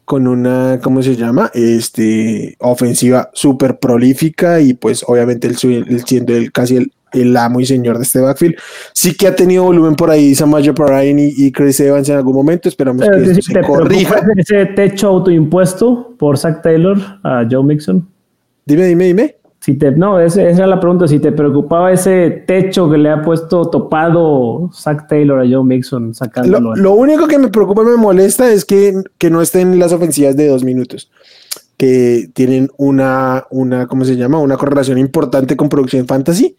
[0.06, 1.50] con una, ¿cómo se llama?
[1.54, 7.66] Este, ofensiva súper prolífica y pues obviamente el siendo el, casi el, el amo y
[7.66, 8.56] señor de este backfield.
[8.94, 12.70] Sí que ha tenido volumen por ahí Samaje Perrine y, Chris Evans en algún momento.
[12.70, 14.22] Esperamos que se corrija.
[14.36, 18.08] ese techo autoimpuesto por Zach Taylor a Joe Mixon?
[18.66, 19.36] Dime, dime, dime.
[19.60, 21.08] Si te, no, esa, era la pregunta.
[21.08, 26.14] Si te preocupaba ese techo que le ha puesto topado Zach Taylor a Joe Mixon
[26.14, 26.76] sacándolo.
[26.76, 30.36] Lo, único que me preocupa y me molesta es que, que no estén las ofensivas
[30.36, 31.10] de dos minutos
[31.78, 34.40] que tienen una, una, ¿cómo se llama?
[34.40, 36.56] Una correlación importante con producción fantasy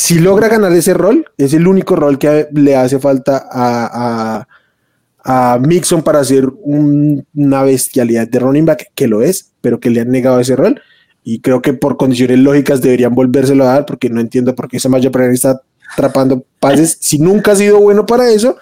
[0.00, 4.46] si logra ganar ese rol, es el único rol que le hace falta a,
[5.24, 10.00] a, Mixon para hacer una bestialidad de running back, que lo es, pero que le
[10.00, 10.80] han negado ese rol.
[11.24, 14.76] Y creo que por condiciones lógicas deberían volvérselo a dar, porque no entiendo por qué
[14.76, 18.56] esa Maya está atrapando pases si nunca ha sido bueno para eso.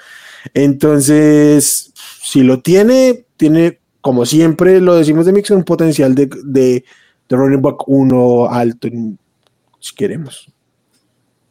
[0.55, 6.83] Entonces, si lo tiene, tiene, como siempre lo decimos de Mixon, un potencial de, de
[7.29, 8.88] running back uno alto,
[9.81, 10.56] si queremos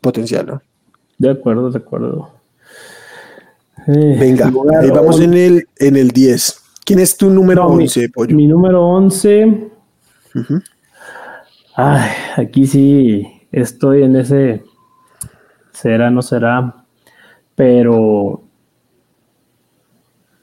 [0.05, 0.61] potencial, ¿no?
[1.17, 2.29] De acuerdo, de acuerdo.
[3.87, 6.61] Eh, Venga, ahí vamos en el, en el 10.
[6.85, 8.35] ¿Quién es tu número 11, mi, Pollo?
[8.35, 9.71] Mi número 11.
[11.75, 14.63] Ay, aquí sí estoy en ese
[15.71, 16.85] será, no será,
[17.55, 18.43] pero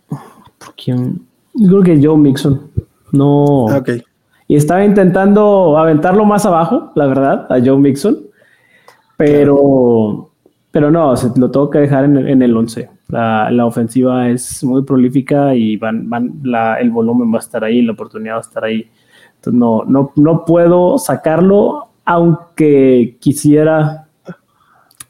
[0.08, 1.24] ¿por quién?
[1.54, 2.70] Creo que Joe Mixon.
[3.12, 3.68] No.
[3.68, 3.90] Ah, ok.
[4.48, 8.31] Y estaba intentando aventarlo más abajo, la verdad, a Joe Mixon.
[9.24, 10.30] Pero,
[10.72, 12.90] pero no, se lo tengo que dejar en, el 11.
[13.06, 17.62] La, la, ofensiva es muy prolífica y van, van la, el volumen va a estar
[17.62, 18.90] ahí, la oportunidad va a estar ahí.
[19.36, 24.08] Entonces no, no, no puedo sacarlo, aunque quisiera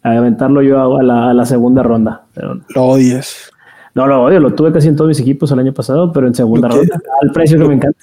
[0.02, 2.26] aventarlo yo a la, a la segunda ronda.
[2.34, 3.50] Pero, lo odias.
[3.94, 6.34] No, lo odio, lo tuve casi en todos mis equipos el año pasado, pero en
[6.34, 7.98] segunda ronda, al precio que me encanta.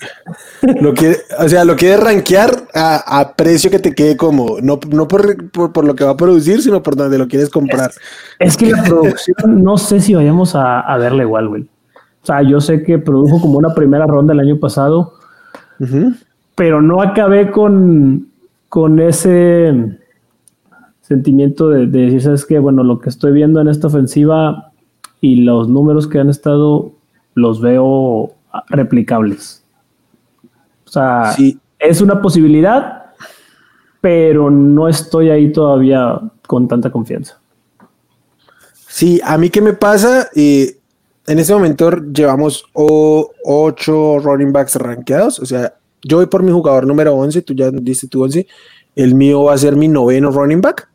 [0.81, 5.07] Lo quiere, o sea, lo quieres rankear a, precio que te quede como, no, no
[5.07, 7.89] por, por, lo que va a producir, sino por donde lo quieres comprar.
[8.37, 11.63] Es, que la producción, no sé si vayamos a, a, verla igual, güey.
[12.21, 15.13] O sea, yo sé que produjo como una primera ronda el año pasado,
[16.53, 18.27] pero no acabé con,
[18.67, 19.97] con ese
[21.01, 24.68] sentimiento de, de decir, sabes que, bueno, lo que estoy viendo en esta ofensiva
[25.21, 26.91] y los números que han estado
[27.35, 28.33] los veo
[28.67, 29.63] replicables.
[30.85, 31.35] O sea,
[31.77, 33.13] es una posibilidad,
[34.01, 37.39] pero no estoy ahí todavía con tanta confianza.
[38.87, 40.71] Sí, a mí qué me pasa, y
[41.27, 46.87] en este momento llevamos ocho running backs rankeados, o sea, yo voy por mi jugador
[46.87, 48.47] número 11, tú ya diste tu 11,
[48.95, 50.89] el mío va a ser mi noveno running back.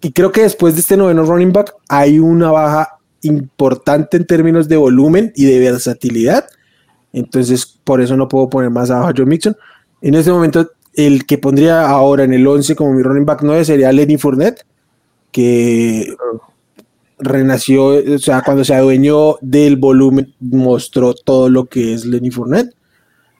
[0.00, 2.95] Y creo que después de este noveno running back hay una baja
[3.26, 6.46] importante en términos de volumen y de versatilidad.
[7.12, 9.56] Entonces, por eso no puedo poner más abajo a Joe Mixon.
[10.02, 13.64] En este momento, el que pondría ahora en el 11 como mi running back 9
[13.64, 14.64] sería Lenny Fournette,
[15.32, 16.14] que
[17.18, 22.74] renació, o sea, cuando se adueñó del volumen, mostró todo lo que es Lenny Fournette.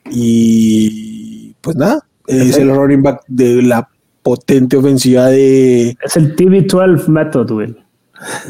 [0.09, 3.89] Y pues nada, es el running back de la
[4.23, 5.97] potente ofensiva de.
[6.01, 7.75] Es el TV12 method, güey.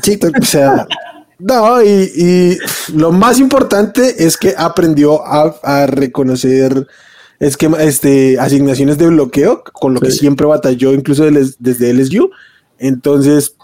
[0.02, 0.88] Sí, o sea.
[1.40, 2.58] No, y,
[2.94, 6.88] lo más importante es que aprendió a, reconocer
[7.40, 11.26] esquema, este, asignaciones de bloqueo, con lo que siempre batalló, incluso
[11.60, 12.32] desde LSU.
[12.80, 13.56] Entonces,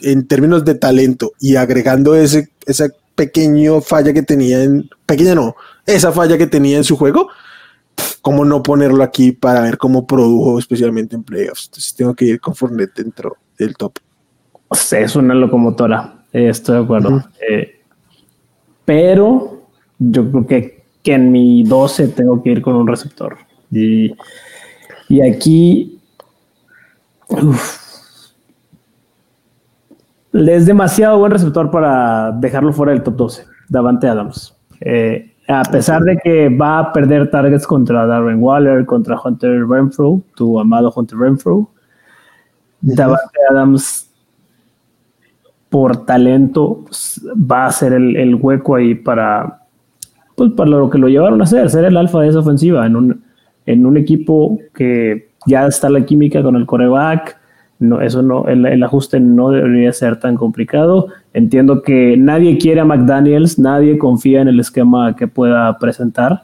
[0.00, 2.88] en términos de talento y agregando ese, esa
[3.18, 4.88] pequeño falla que tenía en.
[5.04, 7.28] Pequeña no, esa falla que tenía en su juego,
[8.22, 11.66] cómo no ponerlo aquí para ver cómo produjo, especialmente en playoffs.
[11.66, 13.98] Entonces tengo que ir con Fournette dentro del top.
[14.92, 17.24] es una locomotora, eh, estoy de acuerdo.
[17.48, 17.80] Eh,
[18.84, 19.62] pero
[19.98, 23.36] yo creo que, que, en mi 12 tengo que ir con un receptor.
[23.70, 24.14] Y,
[25.08, 26.00] y aquí
[30.32, 34.54] es demasiado buen receptor para dejarlo fuera del top 12, Davante Adams.
[34.80, 40.20] Eh, a pesar de que va a perder targets contra Darren Waller, contra Hunter Renfro,
[40.36, 41.70] tu amado Hunter Renfro,
[42.80, 44.07] Davante Adams,
[45.68, 46.84] por talento,
[47.34, 49.62] va a ser el, hueco ahí para,
[50.34, 52.96] pues, para lo que lo llevaron a hacer, ser el alfa de esa ofensiva en
[52.96, 53.22] un,
[53.66, 57.38] en un equipo que ya está la química con el coreback,
[57.80, 61.08] no, eso no, el, ajuste no debería ser tan complicado.
[61.32, 66.42] Entiendo que nadie quiere a McDaniels, nadie confía en el esquema que pueda presentar,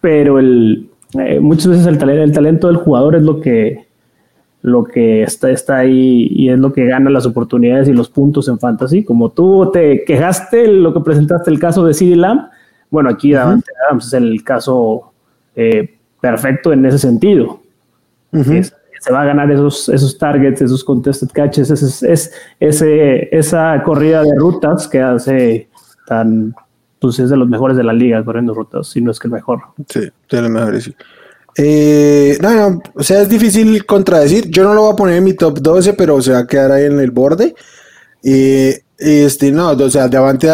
[0.00, 3.86] pero el, eh, muchas veces el, el, talento del jugador es lo que,
[4.62, 8.48] lo que está, está ahí y es lo que gana las oportunidades y los puntos
[8.48, 9.04] en fantasy.
[9.04, 12.48] Como tú te quejaste, lo que presentaste el caso de CD Lamb,
[12.90, 15.12] bueno, aquí es el caso
[15.56, 17.60] eh, perfecto en ese sentido
[19.00, 24.22] se va a ganar esos, esos targets, esos contested catches, es, es, ese, esa corrida
[24.22, 25.70] de rutas que hace
[26.06, 26.54] tan,
[26.98, 29.32] pues es de los mejores de la liga corriendo rutas, si no es que el
[29.32, 29.62] mejor.
[29.88, 30.94] Sí, de los mejores, sí.
[31.56, 34.48] Eh, no, no, o sea, es difícil contradecir.
[34.50, 36.72] Yo no lo voy a poner en mi top 12, pero se va a quedar
[36.72, 37.54] ahí en el borde.
[38.22, 40.48] Eh, este, no, o sea, de Avante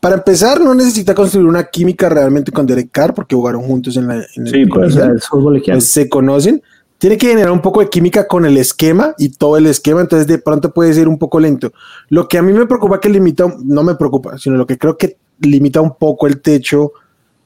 [0.00, 4.08] para empezar, no necesita construir una química realmente con Derek Carr, porque jugaron juntos en
[4.08, 4.16] la.
[4.34, 6.62] En sí, pues, el fútbol pues, se conocen
[6.98, 10.26] tiene que generar un poco de química con el esquema y todo el esquema, entonces
[10.26, 11.72] de pronto puede ser un poco lento.
[12.08, 14.96] Lo que a mí me preocupa que limita, no me preocupa, sino lo que creo
[14.96, 16.92] que limita un poco el techo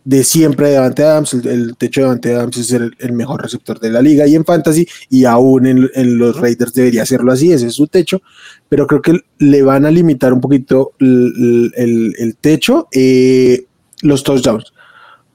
[0.05, 1.35] de siempre de Davante Adams.
[1.35, 4.45] El, techo de Davante Adams es el, el, mejor receptor de la liga y en
[4.45, 8.23] fantasy, y aún en, los Raiders debería serlo así, ese es su techo,
[8.69, 13.67] pero creo que le van a limitar un poquito el, techo eh,
[14.03, 14.73] los touchdowns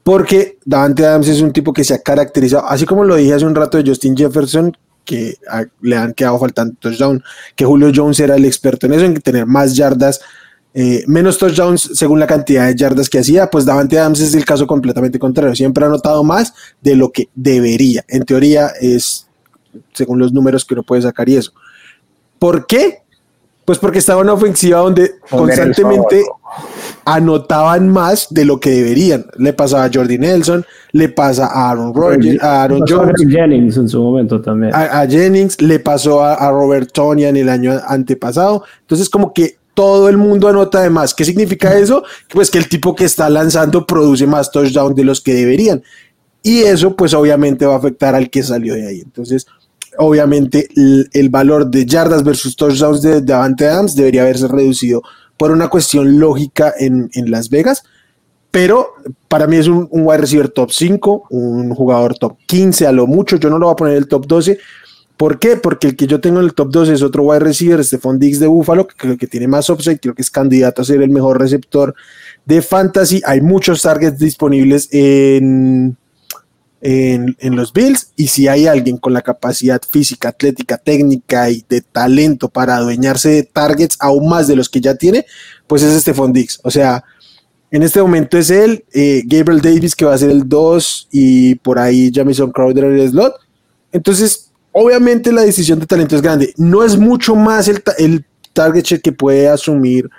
[0.07, 3.45] porque Davante Adams es un tipo que se ha caracterizado, así como lo dije hace
[3.45, 4.71] un rato de Justin Jefferson,
[5.03, 5.35] que
[5.81, 7.21] le han quedado faltando touchdown,
[7.57, 10.21] que Julio Jones era el experto en eso, en tener más yardas,
[10.79, 14.45] eh, menos touchdowns según la cantidad de yardas que hacía, pues Davante Adams es el
[14.45, 19.27] caso completamente contrario, siempre ha anotado más de lo que debería, en teoría es
[19.93, 21.51] según los números que uno puede sacar y eso.
[22.37, 22.99] ¿Por qué?
[23.65, 26.23] Pues porque estaba en una ofensiva donde constantemente
[27.05, 29.25] anotaban más de lo que deberían.
[29.37, 33.15] Le pasaba a Jordi Nelson, le pasa a Aaron Rodgers, a Aaron Jones.
[33.19, 34.75] A Jennings en su momento también.
[34.75, 38.63] A, Jennings, le pasó a, Robert Tonya en el año antepasado.
[38.81, 41.13] Entonces, como que todo el mundo anota de más.
[41.13, 42.03] ¿Qué significa eso?
[42.33, 45.83] Pues que el tipo que está lanzando produce más touchdowns de los que deberían.
[46.41, 49.01] Y eso, pues obviamente va a afectar al que salió de ahí.
[49.01, 49.45] Entonces,
[49.99, 55.03] obviamente el, valor de yardas versus touchdowns de Davante Adams debería haberse reducido
[55.37, 57.83] por una cuestión lógica en, Las Vegas,
[58.49, 58.95] pero
[59.27, 63.35] para mí es un, wide receiver top 5, un jugador top 15 a lo mucho,
[63.35, 64.57] yo no lo voy a poner en el top 12.
[65.17, 65.57] ¿Por qué?
[65.57, 68.39] Porque el que yo tengo en el top 12 es otro wide receiver, Stephon Diggs
[68.39, 71.09] de Buffalo, que creo que tiene más upside, creo que es candidato a ser el
[71.09, 71.95] mejor receptor
[72.45, 73.21] de fantasy.
[73.25, 75.97] Hay muchos targets disponibles en,
[76.81, 81.81] en, los Bills y si hay alguien con la capacidad física, atlética, técnica y de
[81.81, 85.25] talento para adueñarse de targets aún más de los que ya tiene,
[85.65, 86.59] pues es Stephon Diggs.
[86.63, 87.03] O sea,
[87.71, 91.55] en este momento es él, eh, Gabriel Davis que va a ser el 2 y
[91.55, 93.33] por ahí Jamison Crowder en el slot.
[93.91, 94.46] Entonces,
[94.77, 96.53] obviamente la decisión de talento es grande.
[96.57, 100.09] No es mucho más el, el target share que puede asumir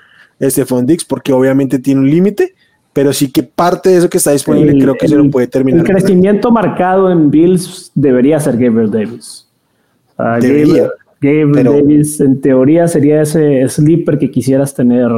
[0.41, 2.55] Stephon Diggs porque obviamente tiene un límite
[2.99, 5.83] pero sí que parte de eso que está disponible creo que se lo puede terminar.
[5.83, 9.47] El crecimiento marcado en Bills debería ser Gabriel Davis.
[10.41, 10.89] debería.
[11.21, 15.13] Gabriel Davis, en teoría, sería ese sleeper que quisieras tener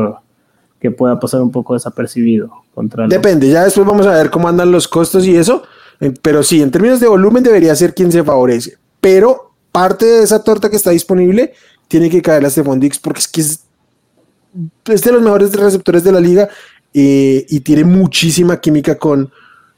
[0.79, 4.71] que pueda pasar un poco desapercibido contra Depende, ya después vamos a ver cómo andan
[4.71, 5.63] los costos y eso,
[6.01, 10.23] eh, pero sí, en términos de volumen debería ser quien se favorece, pero parte de
[10.23, 11.53] esa torta que está disponible
[11.89, 16.13] tiene que caer a Stephon Dix porque es que es, de los mejores receptores de
[16.13, 16.49] la liga
[16.93, 19.31] eh, y tiene muchísima química con,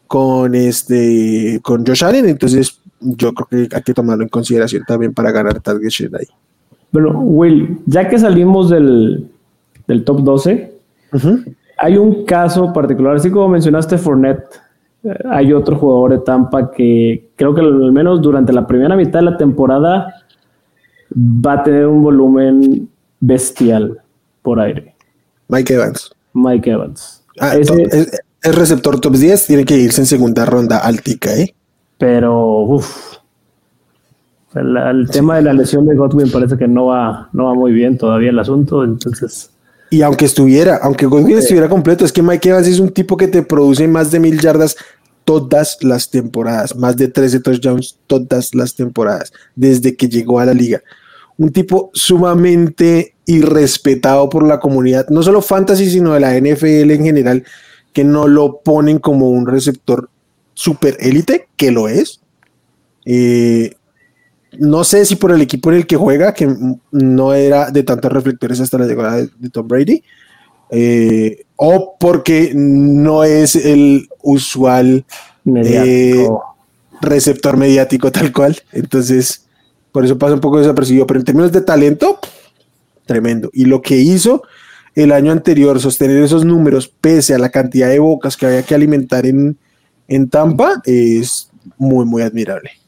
[0.06, 5.12] con, este, con Josh Allen, entonces yo creo que hay que tomarlo en consideración también
[5.12, 6.26] para ganar target share ahí.
[6.90, 9.30] Bueno, Will, ya que salimos del,
[9.86, 10.72] del top 12,
[11.78, 14.60] hay un caso particular, así como mencionaste Fournette,
[15.30, 19.24] hay otro jugador de Tampa que creo que al menos durante la primera mitad de
[19.24, 20.14] la temporada
[21.14, 22.88] va a tener un volumen
[23.20, 24.00] bestial
[24.42, 24.94] por aire.
[25.48, 26.12] Mike Evans.
[26.32, 27.24] Mike Evans.
[27.40, 27.70] Ah, es,
[28.42, 31.54] receptor top 10, tiene que irse en segunda ronda altica, ¿eh?
[31.98, 33.18] Pero, uff.
[34.54, 37.96] El, tema de la lesión de Godwin parece que no va, no va muy bien
[37.96, 39.50] todavía el asunto, entonces.
[39.92, 43.28] Y aunque estuviera, aunque Godwin estuviera completo, es que Mike Evans es un tipo que
[43.28, 44.74] te produce más de mil yardas
[45.26, 50.54] todas las temporadas, más de 13 touchdowns todas las temporadas, desde que llegó a la
[50.54, 50.80] liga.
[51.36, 57.04] Un tipo sumamente irrespetado por la comunidad, no solo fantasy, sino de la NFL en
[57.04, 57.44] general,
[57.92, 60.08] que no lo ponen como un receptor
[60.54, 62.22] super élite, que lo es.
[63.04, 63.74] Eh,
[64.58, 66.54] no sé si por el equipo en el que juega, que
[66.90, 70.02] no era de tantos reflectores hasta la llegada de, Tom Brady,
[70.70, 75.04] eh, o porque no es el usual
[75.46, 76.28] eh,
[77.00, 78.56] receptor mediático tal cual.
[78.72, 79.46] Entonces,
[79.90, 81.06] por eso pasa un poco desapercibido.
[81.06, 82.18] Pero en términos de talento,
[83.06, 83.50] tremendo.
[83.52, 84.42] Y lo que hizo
[84.94, 88.74] el año anterior, sostener esos números pese a la cantidad de bocas que había que
[88.74, 89.56] alimentar en,
[90.08, 92.81] en Tampa, es muy, muy admirable.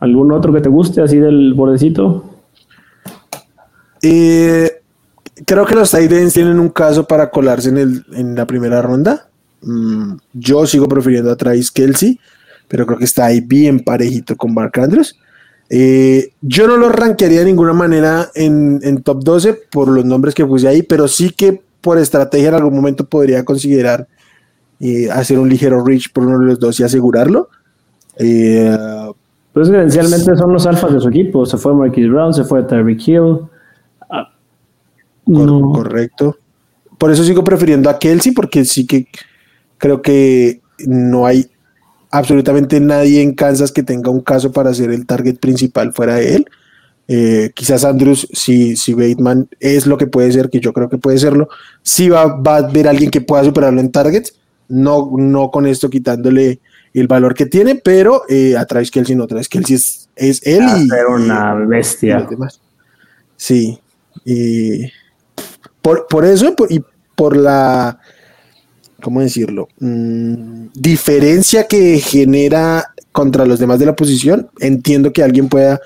[0.00, 2.24] ¿Algún otro que te guste así del bordecito?
[4.02, 4.70] Eh,
[5.44, 9.28] creo que los Titans tienen un caso para colarse en, el, en la primera ronda.
[9.62, 12.18] Mm, yo sigo prefiriendo a Travis Kelsey,
[12.68, 15.18] pero creo que está ahí bien parejito con Mark Andrews.
[15.70, 20.34] Eh, yo no lo rankearía de ninguna manera en, en, top 12 por los nombres
[20.34, 24.08] que puse ahí, pero sí que por estrategia en algún momento podría considerar
[24.80, 27.48] eh, hacer un ligero reach por uno de los dos y asegurarlo.
[28.16, 28.76] Eh,
[29.58, 31.44] pues esencialmente son los alfas de su equipo.
[31.44, 33.38] Se fue Marquis Brown, se fue Tyreek Hill.
[34.08, 34.32] Ah,
[35.26, 36.36] correcto.
[36.96, 39.08] Por eso sigo prefiriendo a Kelsey, porque sí que
[39.76, 41.50] creo que no hay
[42.12, 46.36] absolutamente nadie en Kansas que tenga un caso para ser el target principal fuera de
[46.36, 46.46] él.
[47.08, 50.98] Eh, quizás Andrews, si, si Bateman es lo que puede ser, que yo creo que
[50.98, 51.48] puede serlo,
[51.82, 54.38] sí va, va a ver a alguien que pueda superarlo en targets,
[54.68, 56.60] no, no con esto quitándole
[56.94, 60.62] el valor que tiene, pero eh, a Travis Kelsey no, Travis Kelsey es, es él
[60.62, 62.26] y, una bestia.
[63.36, 63.78] sí,
[64.24, 64.90] y
[65.82, 66.82] por, por eso y
[67.14, 67.98] por la
[69.02, 69.68] ¿cómo decirlo?
[69.80, 75.80] Mm, diferencia que genera contra los demás de la posición, entiendo que alguien pueda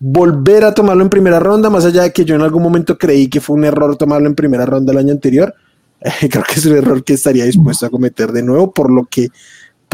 [0.00, 3.28] volver a tomarlo en primera ronda, más allá de que yo en algún momento creí
[3.28, 5.54] que fue un error tomarlo en primera ronda el año anterior.
[6.30, 9.28] creo que es un error que estaría dispuesto a cometer de nuevo por lo que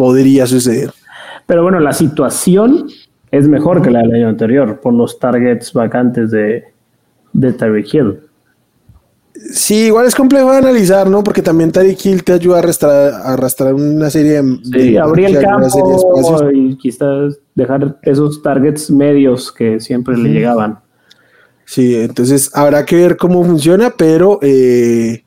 [0.01, 0.91] podría suceder.
[1.45, 2.87] Pero bueno, la situación
[3.31, 6.65] es mejor que la del año anterior por los targets vacantes de,
[7.35, 8.21] de Tyreek Hill.
[9.53, 11.23] Sí, igual es complejo de analizar, ¿no?
[11.23, 14.59] Porque también Tariq Hill te ayuda a arrastrar, a arrastrar una serie de.
[14.73, 20.79] Sí, abrir el campo y quizás dejar esos targets medios que siempre le llegaban.
[21.67, 24.39] Sí, entonces habrá que ver cómo funciona, pero.
[24.41, 25.25] Eh,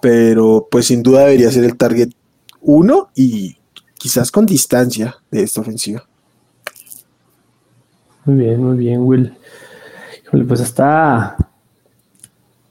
[0.00, 2.10] pero pues sin duda debería ser el target
[2.62, 3.56] 1 y
[3.98, 6.04] quizás con distancia de esta ofensiva.
[8.24, 9.36] Muy bien, muy bien, Will.
[10.48, 11.36] Pues está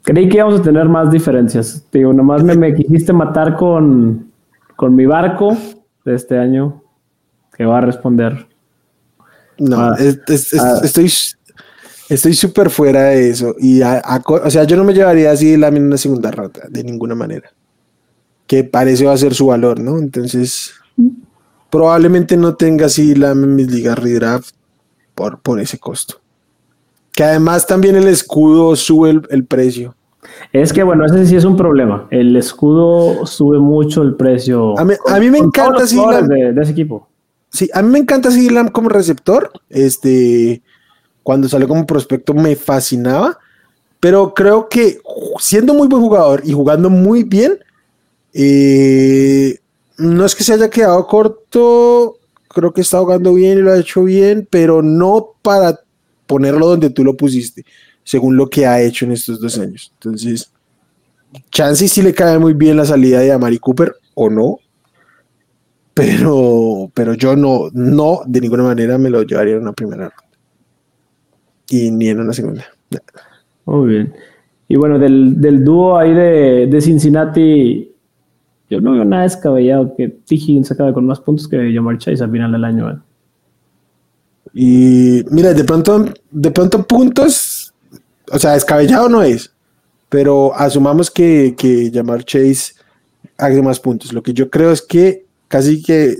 [0.02, 1.84] Creí que íbamos a tener más diferencias.
[1.92, 4.32] Digo, nomás me, me quisiste matar con,
[4.90, 5.56] mi barco
[6.04, 6.82] de este año,
[7.56, 8.48] que va a responder.
[9.58, 10.80] No, ah, ah.
[10.82, 11.12] estoy
[12.08, 13.54] estoy súper fuera de eso.
[13.60, 17.14] Y o sea, yo no me llevaría así la en una segunda ronda, de ninguna
[17.14, 17.48] manera.
[18.52, 19.98] Que parece va a ser su valor, ¿no?
[19.98, 20.74] Entonces,
[21.70, 24.54] probablemente no tenga así la mis ligas redraft
[25.14, 26.16] por, por ese costo.
[27.12, 29.96] Que además también el escudo sube el, precio.
[30.52, 32.06] Es que bueno, ese sí es un problema.
[32.10, 34.78] El escudo sube mucho el precio.
[34.78, 37.08] A mí, me encanta de, de, ese equipo.
[37.48, 39.50] Sí, a mí me encanta Silam como receptor.
[39.70, 40.60] Este,
[41.22, 43.38] cuando salió como prospecto me fascinaba.
[43.98, 44.98] Pero creo que
[45.38, 47.58] siendo muy buen jugador y jugando muy bien,
[48.32, 49.58] eh,
[49.98, 52.18] no es que se haya quedado corto
[52.52, 55.80] creo que está jugando bien y lo ha hecho bien, pero no para
[56.26, 57.64] ponerlo donde tú lo pusiste,
[58.04, 59.92] según lo que ha hecho en estos dos años.
[59.94, 60.52] Entonces,
[61.50, 64.58] chance si le cae muy bien la salida de Amari Cooper o no,
[65.94, 70.38] pero, pero yo no, no, de ninguna manera me lo llevaría en una primera ronda.
[71.68, 72.64] Y ni en una segunda.
[73.64, 74.14] Muy bien.
[74.68, 77.91] Y bueno, del, del dúo ahí de, Cincinnati,
[78.72, 80.34] yo no veo nada descabellado que T.
[80.34, 83.02] Higgins acabe con más puntos que Jamar Chase al final del año.
[84.54, 87.74] Y mira, de pronto, de pronto puntos,
[88.30, 89.52] o sea, descabellado no es,
[90.08, 92.72] pero asumamos que, que Jamar Chase
[93.36, 94.14] haga más puntos.
[94.14, 96.16] Lo que yo creo es que casi que,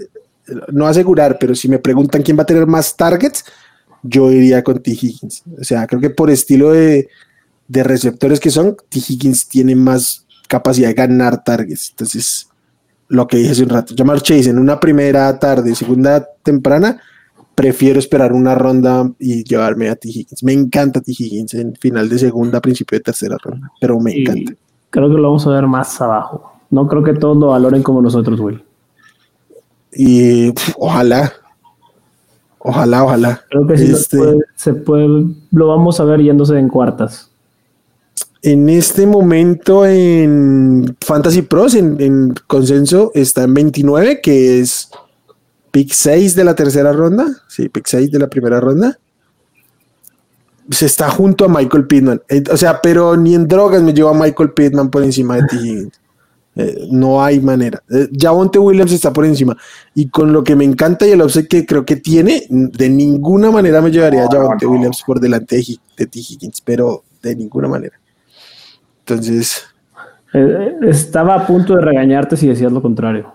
[0.70, 3.44] no asegurar, pero si me preguntan quién va a tener más targets,
[4.02, 4.90] yo iría con T.
[4.90, 5.42] Higgins.
[5.58, 7.08] O sea, creo que por estilo de,
[7.68, 8.98] de receptores que son, T.
[8.98, 11.88] Higgins tiene más capacidad de ganar targets.
[11.90, 12.46] Entonces,
[13.08, 17.00] lo que dije hace un rato, Jamar Chase en una primera tarde, segunda temprana,
[17.54, 20.08] prefiero esperar una ronda y llevarme a T.
[20.10, 20.44] Higgins.
[20.44, 21.10] Me encanta T.
[21.10, 24.52] Higgins en final de segunda, principio de tercera ronda, pero me encanta.
[24.90, 26.52] Creo que lo vamos a ver más abajo.
[26.68, 28.62] No creo que todos lo valoren como nosotros, Will.
[29.94, 31.32] Y ojalá,
[32.58, 33.40] ojalá, ojalá.
[33.48, 34.18] Creo que sí este,
[34.54, 35.08] se puede,
[35.50, 37.31] lo vamos a ver yéndose en cuartas.
[38.42, 44.90] En este momento en Fantasy Pros, en, en, consenso, está en 29, que es
[45.70, 47.24] pick 6 de la tercera ronda.
[47.48, 48.98] Sí, pick 6 de la primera ronda.
[50.70, 52.22] Se está junto a Michael Pittman.
[52.28, 55.46] Eh, o sea, pero ni en drogas me lleva a Michael Pittman por encima de
[55.46, 55.88] ti.
[56.54, 57.82] Eh, no hay manera.
[57.88, 59.56] Eh, Javonte Williams está por encima.
[59.94, 63.50] Y con lo que me encanta y el offset que creo que tiene, de ninguna
[63.50, 66.18] manera me llevaría a Javonte Williams por delante de, de T.
[66.18, 67.98] Higgins, pero de ninguna manera.
[69.06, 69.64] Entonces.
[70.32, 73.34] Eh, estaba a punto de regañarte si decías lo contrario.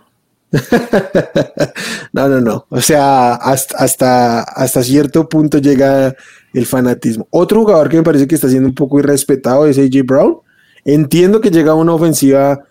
[2.14, 2.66] no, no, no.
[2.70, 6.16] O sea, hasta, hasta, hasta cierto punto llega
[6.54, 7.28] el fanatismo.
[7.30, 10.38] Otro jugador que me parece que está siendo un poco irrespetado es AJ Brown.
[10.86, 12.64] Entiendo que llega una ofensiva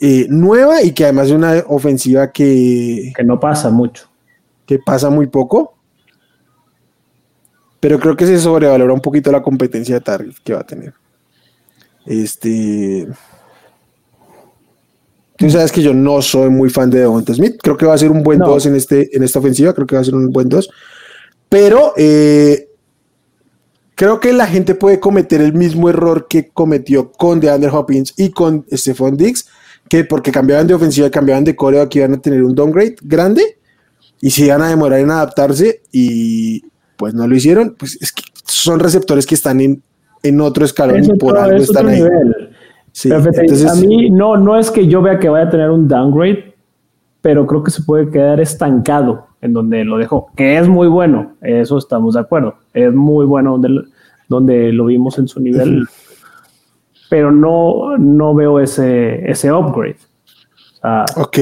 [0.00, 3.12] eh, nueva y que además es una ofensiva que...
[3.16, 4.08] Que no pasa mucho.
[4.64, 5.74] Que pasa muy poco.
[7.80, 10.94] Pero creo que se sobrevalora un poquito la competencia de target que va a tener.
[12.08, 13.08] Este...
[15.36, 17.58] Tú sabes que yo no soy muy fan de Devonta Smith.
[17.62, 19.72] Creo que va a ser un buen 2 en, este, en esta ofensiva.
[19.72, 20.68] Creo que va a ser un buen 2.
[21.48, 22.70] Pero eh,
[23.94, 28.30] creo que la gente puede cometer el mismo error que cometió con DeAndre Hopkins y
[28.30, 29.46] con Stephon Diggs
[29.88, 33.58] que porque cambiaban de ofensiva, cambiaban de coreo, aquí iban a tener un downgrade grande
[34.20, 36.62] y se iban a demorar en adaptarse y
[36.96, 39.82] pues no lo hicieron, pues es que son receptores que están en,
[40.22, 42.02] en otro escalón y por algo están ahí.
[42.02, 46.54] a mí no, no es que yo vea que vaya a tener un downgrade,
[47.20, 51.36] pero creo que se puede quedar estancado en donde lo dejó, que es muy bueno,
[51.42, 53.82] eso estamos de acuerdo, es muy bueno donde,
[54.28, 55.86] donde lo vimos en su nivel
[57.08, 59.98] pero no, no veo ese, ese upgrade.
[61.16, 61.38] ok.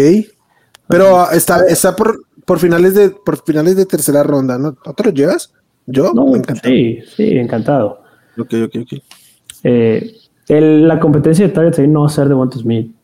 [0.88, 4.76] Pero está, está por, por, finales de, por finales de tercera ronda, ¿no?
[4.84, 5.52] ¿No te lo llevas?
[5.86, 6.72] Yo, no, encantado.
[6.72, 8.02] Sí, sí, encantado.
[8.38, 9.02] Ok, ok, ok.
[9.64, 10.14] Eh,
[10.48, 12.94] la competencia de targets ahí no va a ser de Walt Smith.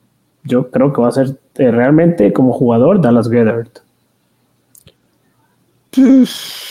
[0.44, 3.78] Yo creo que va a ser eh, realmente como jugador Dallas Gethert.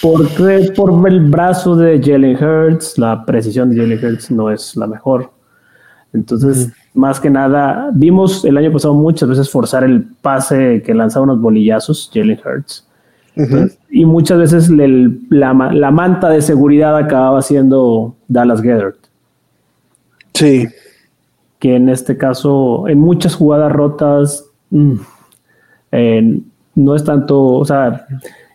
[0.01, 4.87] Porque por el brazo de Jalen Hurts, la precisión de Jalen Hurts no es la
[4.87, 5.31] mejor.
[6.13, 11.23] Entonces, más que nada, vimos el año pasado muchas veces forzar el pase que lanzaba
[11.23, 12.87] unos bolillazos, Jalen Hurts.
[13.89, 14.69] Y muchas veces
[15.29, 18.97] la, manta de seguridad acababa siendo Dallas Gethert.
[20.33, 20.67] Sí.
[21.59, 24.95] Que en este caso, en muchas jugadas rotas, mm,
[26.75, 28.05] no es tanto, o sea,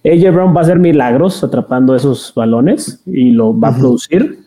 [0.04, 4.46] AJ Brown va a hacer milagros atrapando esos balones y lo va a producir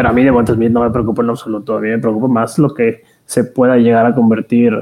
[0.00, 1.76] pero a mí de Devonta Smith no me preocupa en absoluto.
[1.76, 4.72] A mí me preocupa más lo que se pueda llegar a convertir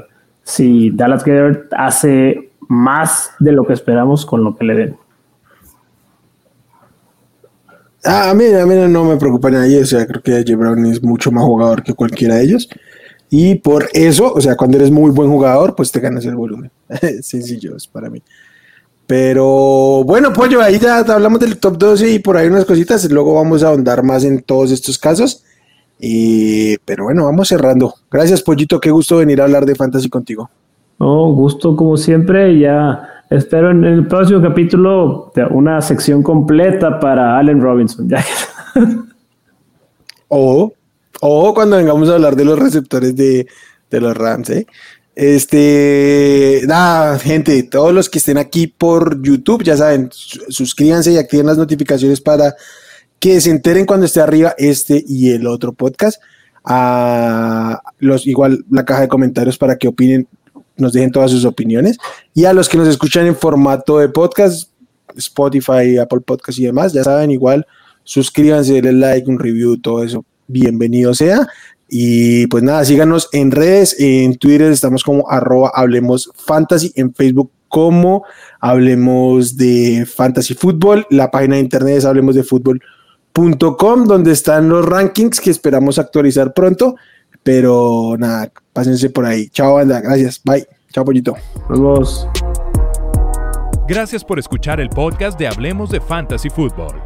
[0.43, 4.97] si Dallas Gedert hace más de lo que esperamos con lo que le den.
[8.05, 9.81] Ah, a mí, a mí no me preocupa nadie.
[9.81, 12.69] O sea, creo que AJ Brown es mucho más jugador que cualquiera de ellos.
[13.29, 16.71] Y por eso, o sea, cuando eres muy buen jugador, pues te ganas el volumen.
[17.21, 18.21] Sencillo es para mí.
[19.07, 23.09] Pero bueno, Pollo, ahí ya hablamos del top 12 y por ahí unas cositas.
[23.11, 25.43] Luego vamos a ahondar más en todos estos casos.
[25.99, 27.95] Y, pero bueno, vamos cerrando.
[28.11, 28.79] Gracias, Pollito.
[28.79, 30.49] Qué gusto venir a hablar de fantasy contigo.
[30.99, 32.59] Oh, gusto como siempre.
[32.59, 38.07] Ya espero en el próximo capítulo una sección completa para Allen Robinson.
[40.27, 40.71] o,
[41.21, 43.47] o cuando vengamos a hablar de los receptores de,
[43.89, 44.67] de los Rams, ¿eh?
[45.15, 51.45] Este, nada, gente, todos los que estén aquí por YouTube, ya saben, suscríbanse y activen
[51.45, 52.55] las notificaciones para
[53.19, 56.21] que se enteren cuando esté arriba este y el otro podcast.
[56.63, 60.27] A los, igual la caja de comentarios para que opinen,
[60.79, 61.97] nos dejen todas sus opiniones.
[62.33, 64.71] Y a los que nos escuchan en formato de podcast,
[65.15, 67.65] Spotify, Apple Podcast y demás, ya saben, igual
[68.09, 71.47] suscríbanse, denle like, un review, todo eso, bienvenido sea.
[71.87, 77.51] Y pues nada, síganos en redes, en Twitter estamos como arroba Hablemos Fantasy, en Facebook
[77.67, 78.23] como
[78.59, 84.83] Hablemos de Fantasy Fútbol, la página de internet es hablemos de fútbol.com, donde están los
[84.85, 86.95] rankings que esperamos actualizar pronto.
[87.49, 89.49] Pero nada, pásense por ahí.
[89.49, 89.99] Chao, banda.
[90.01, 90.39] Gracias.
[90.43, 90.67] Bye.
[90.93, 91.35] Chao, pollito.
[91.67, 92.27] Vamos.
[93.87, 97.01] Gracias por escuchar el podcast de Hablemos de Fantasy Fútbol.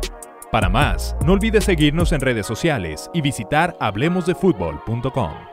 [0.51, 5.52] Para más, no olvides seguirnos en redes sociales y visitar hablemosdefutbol.com.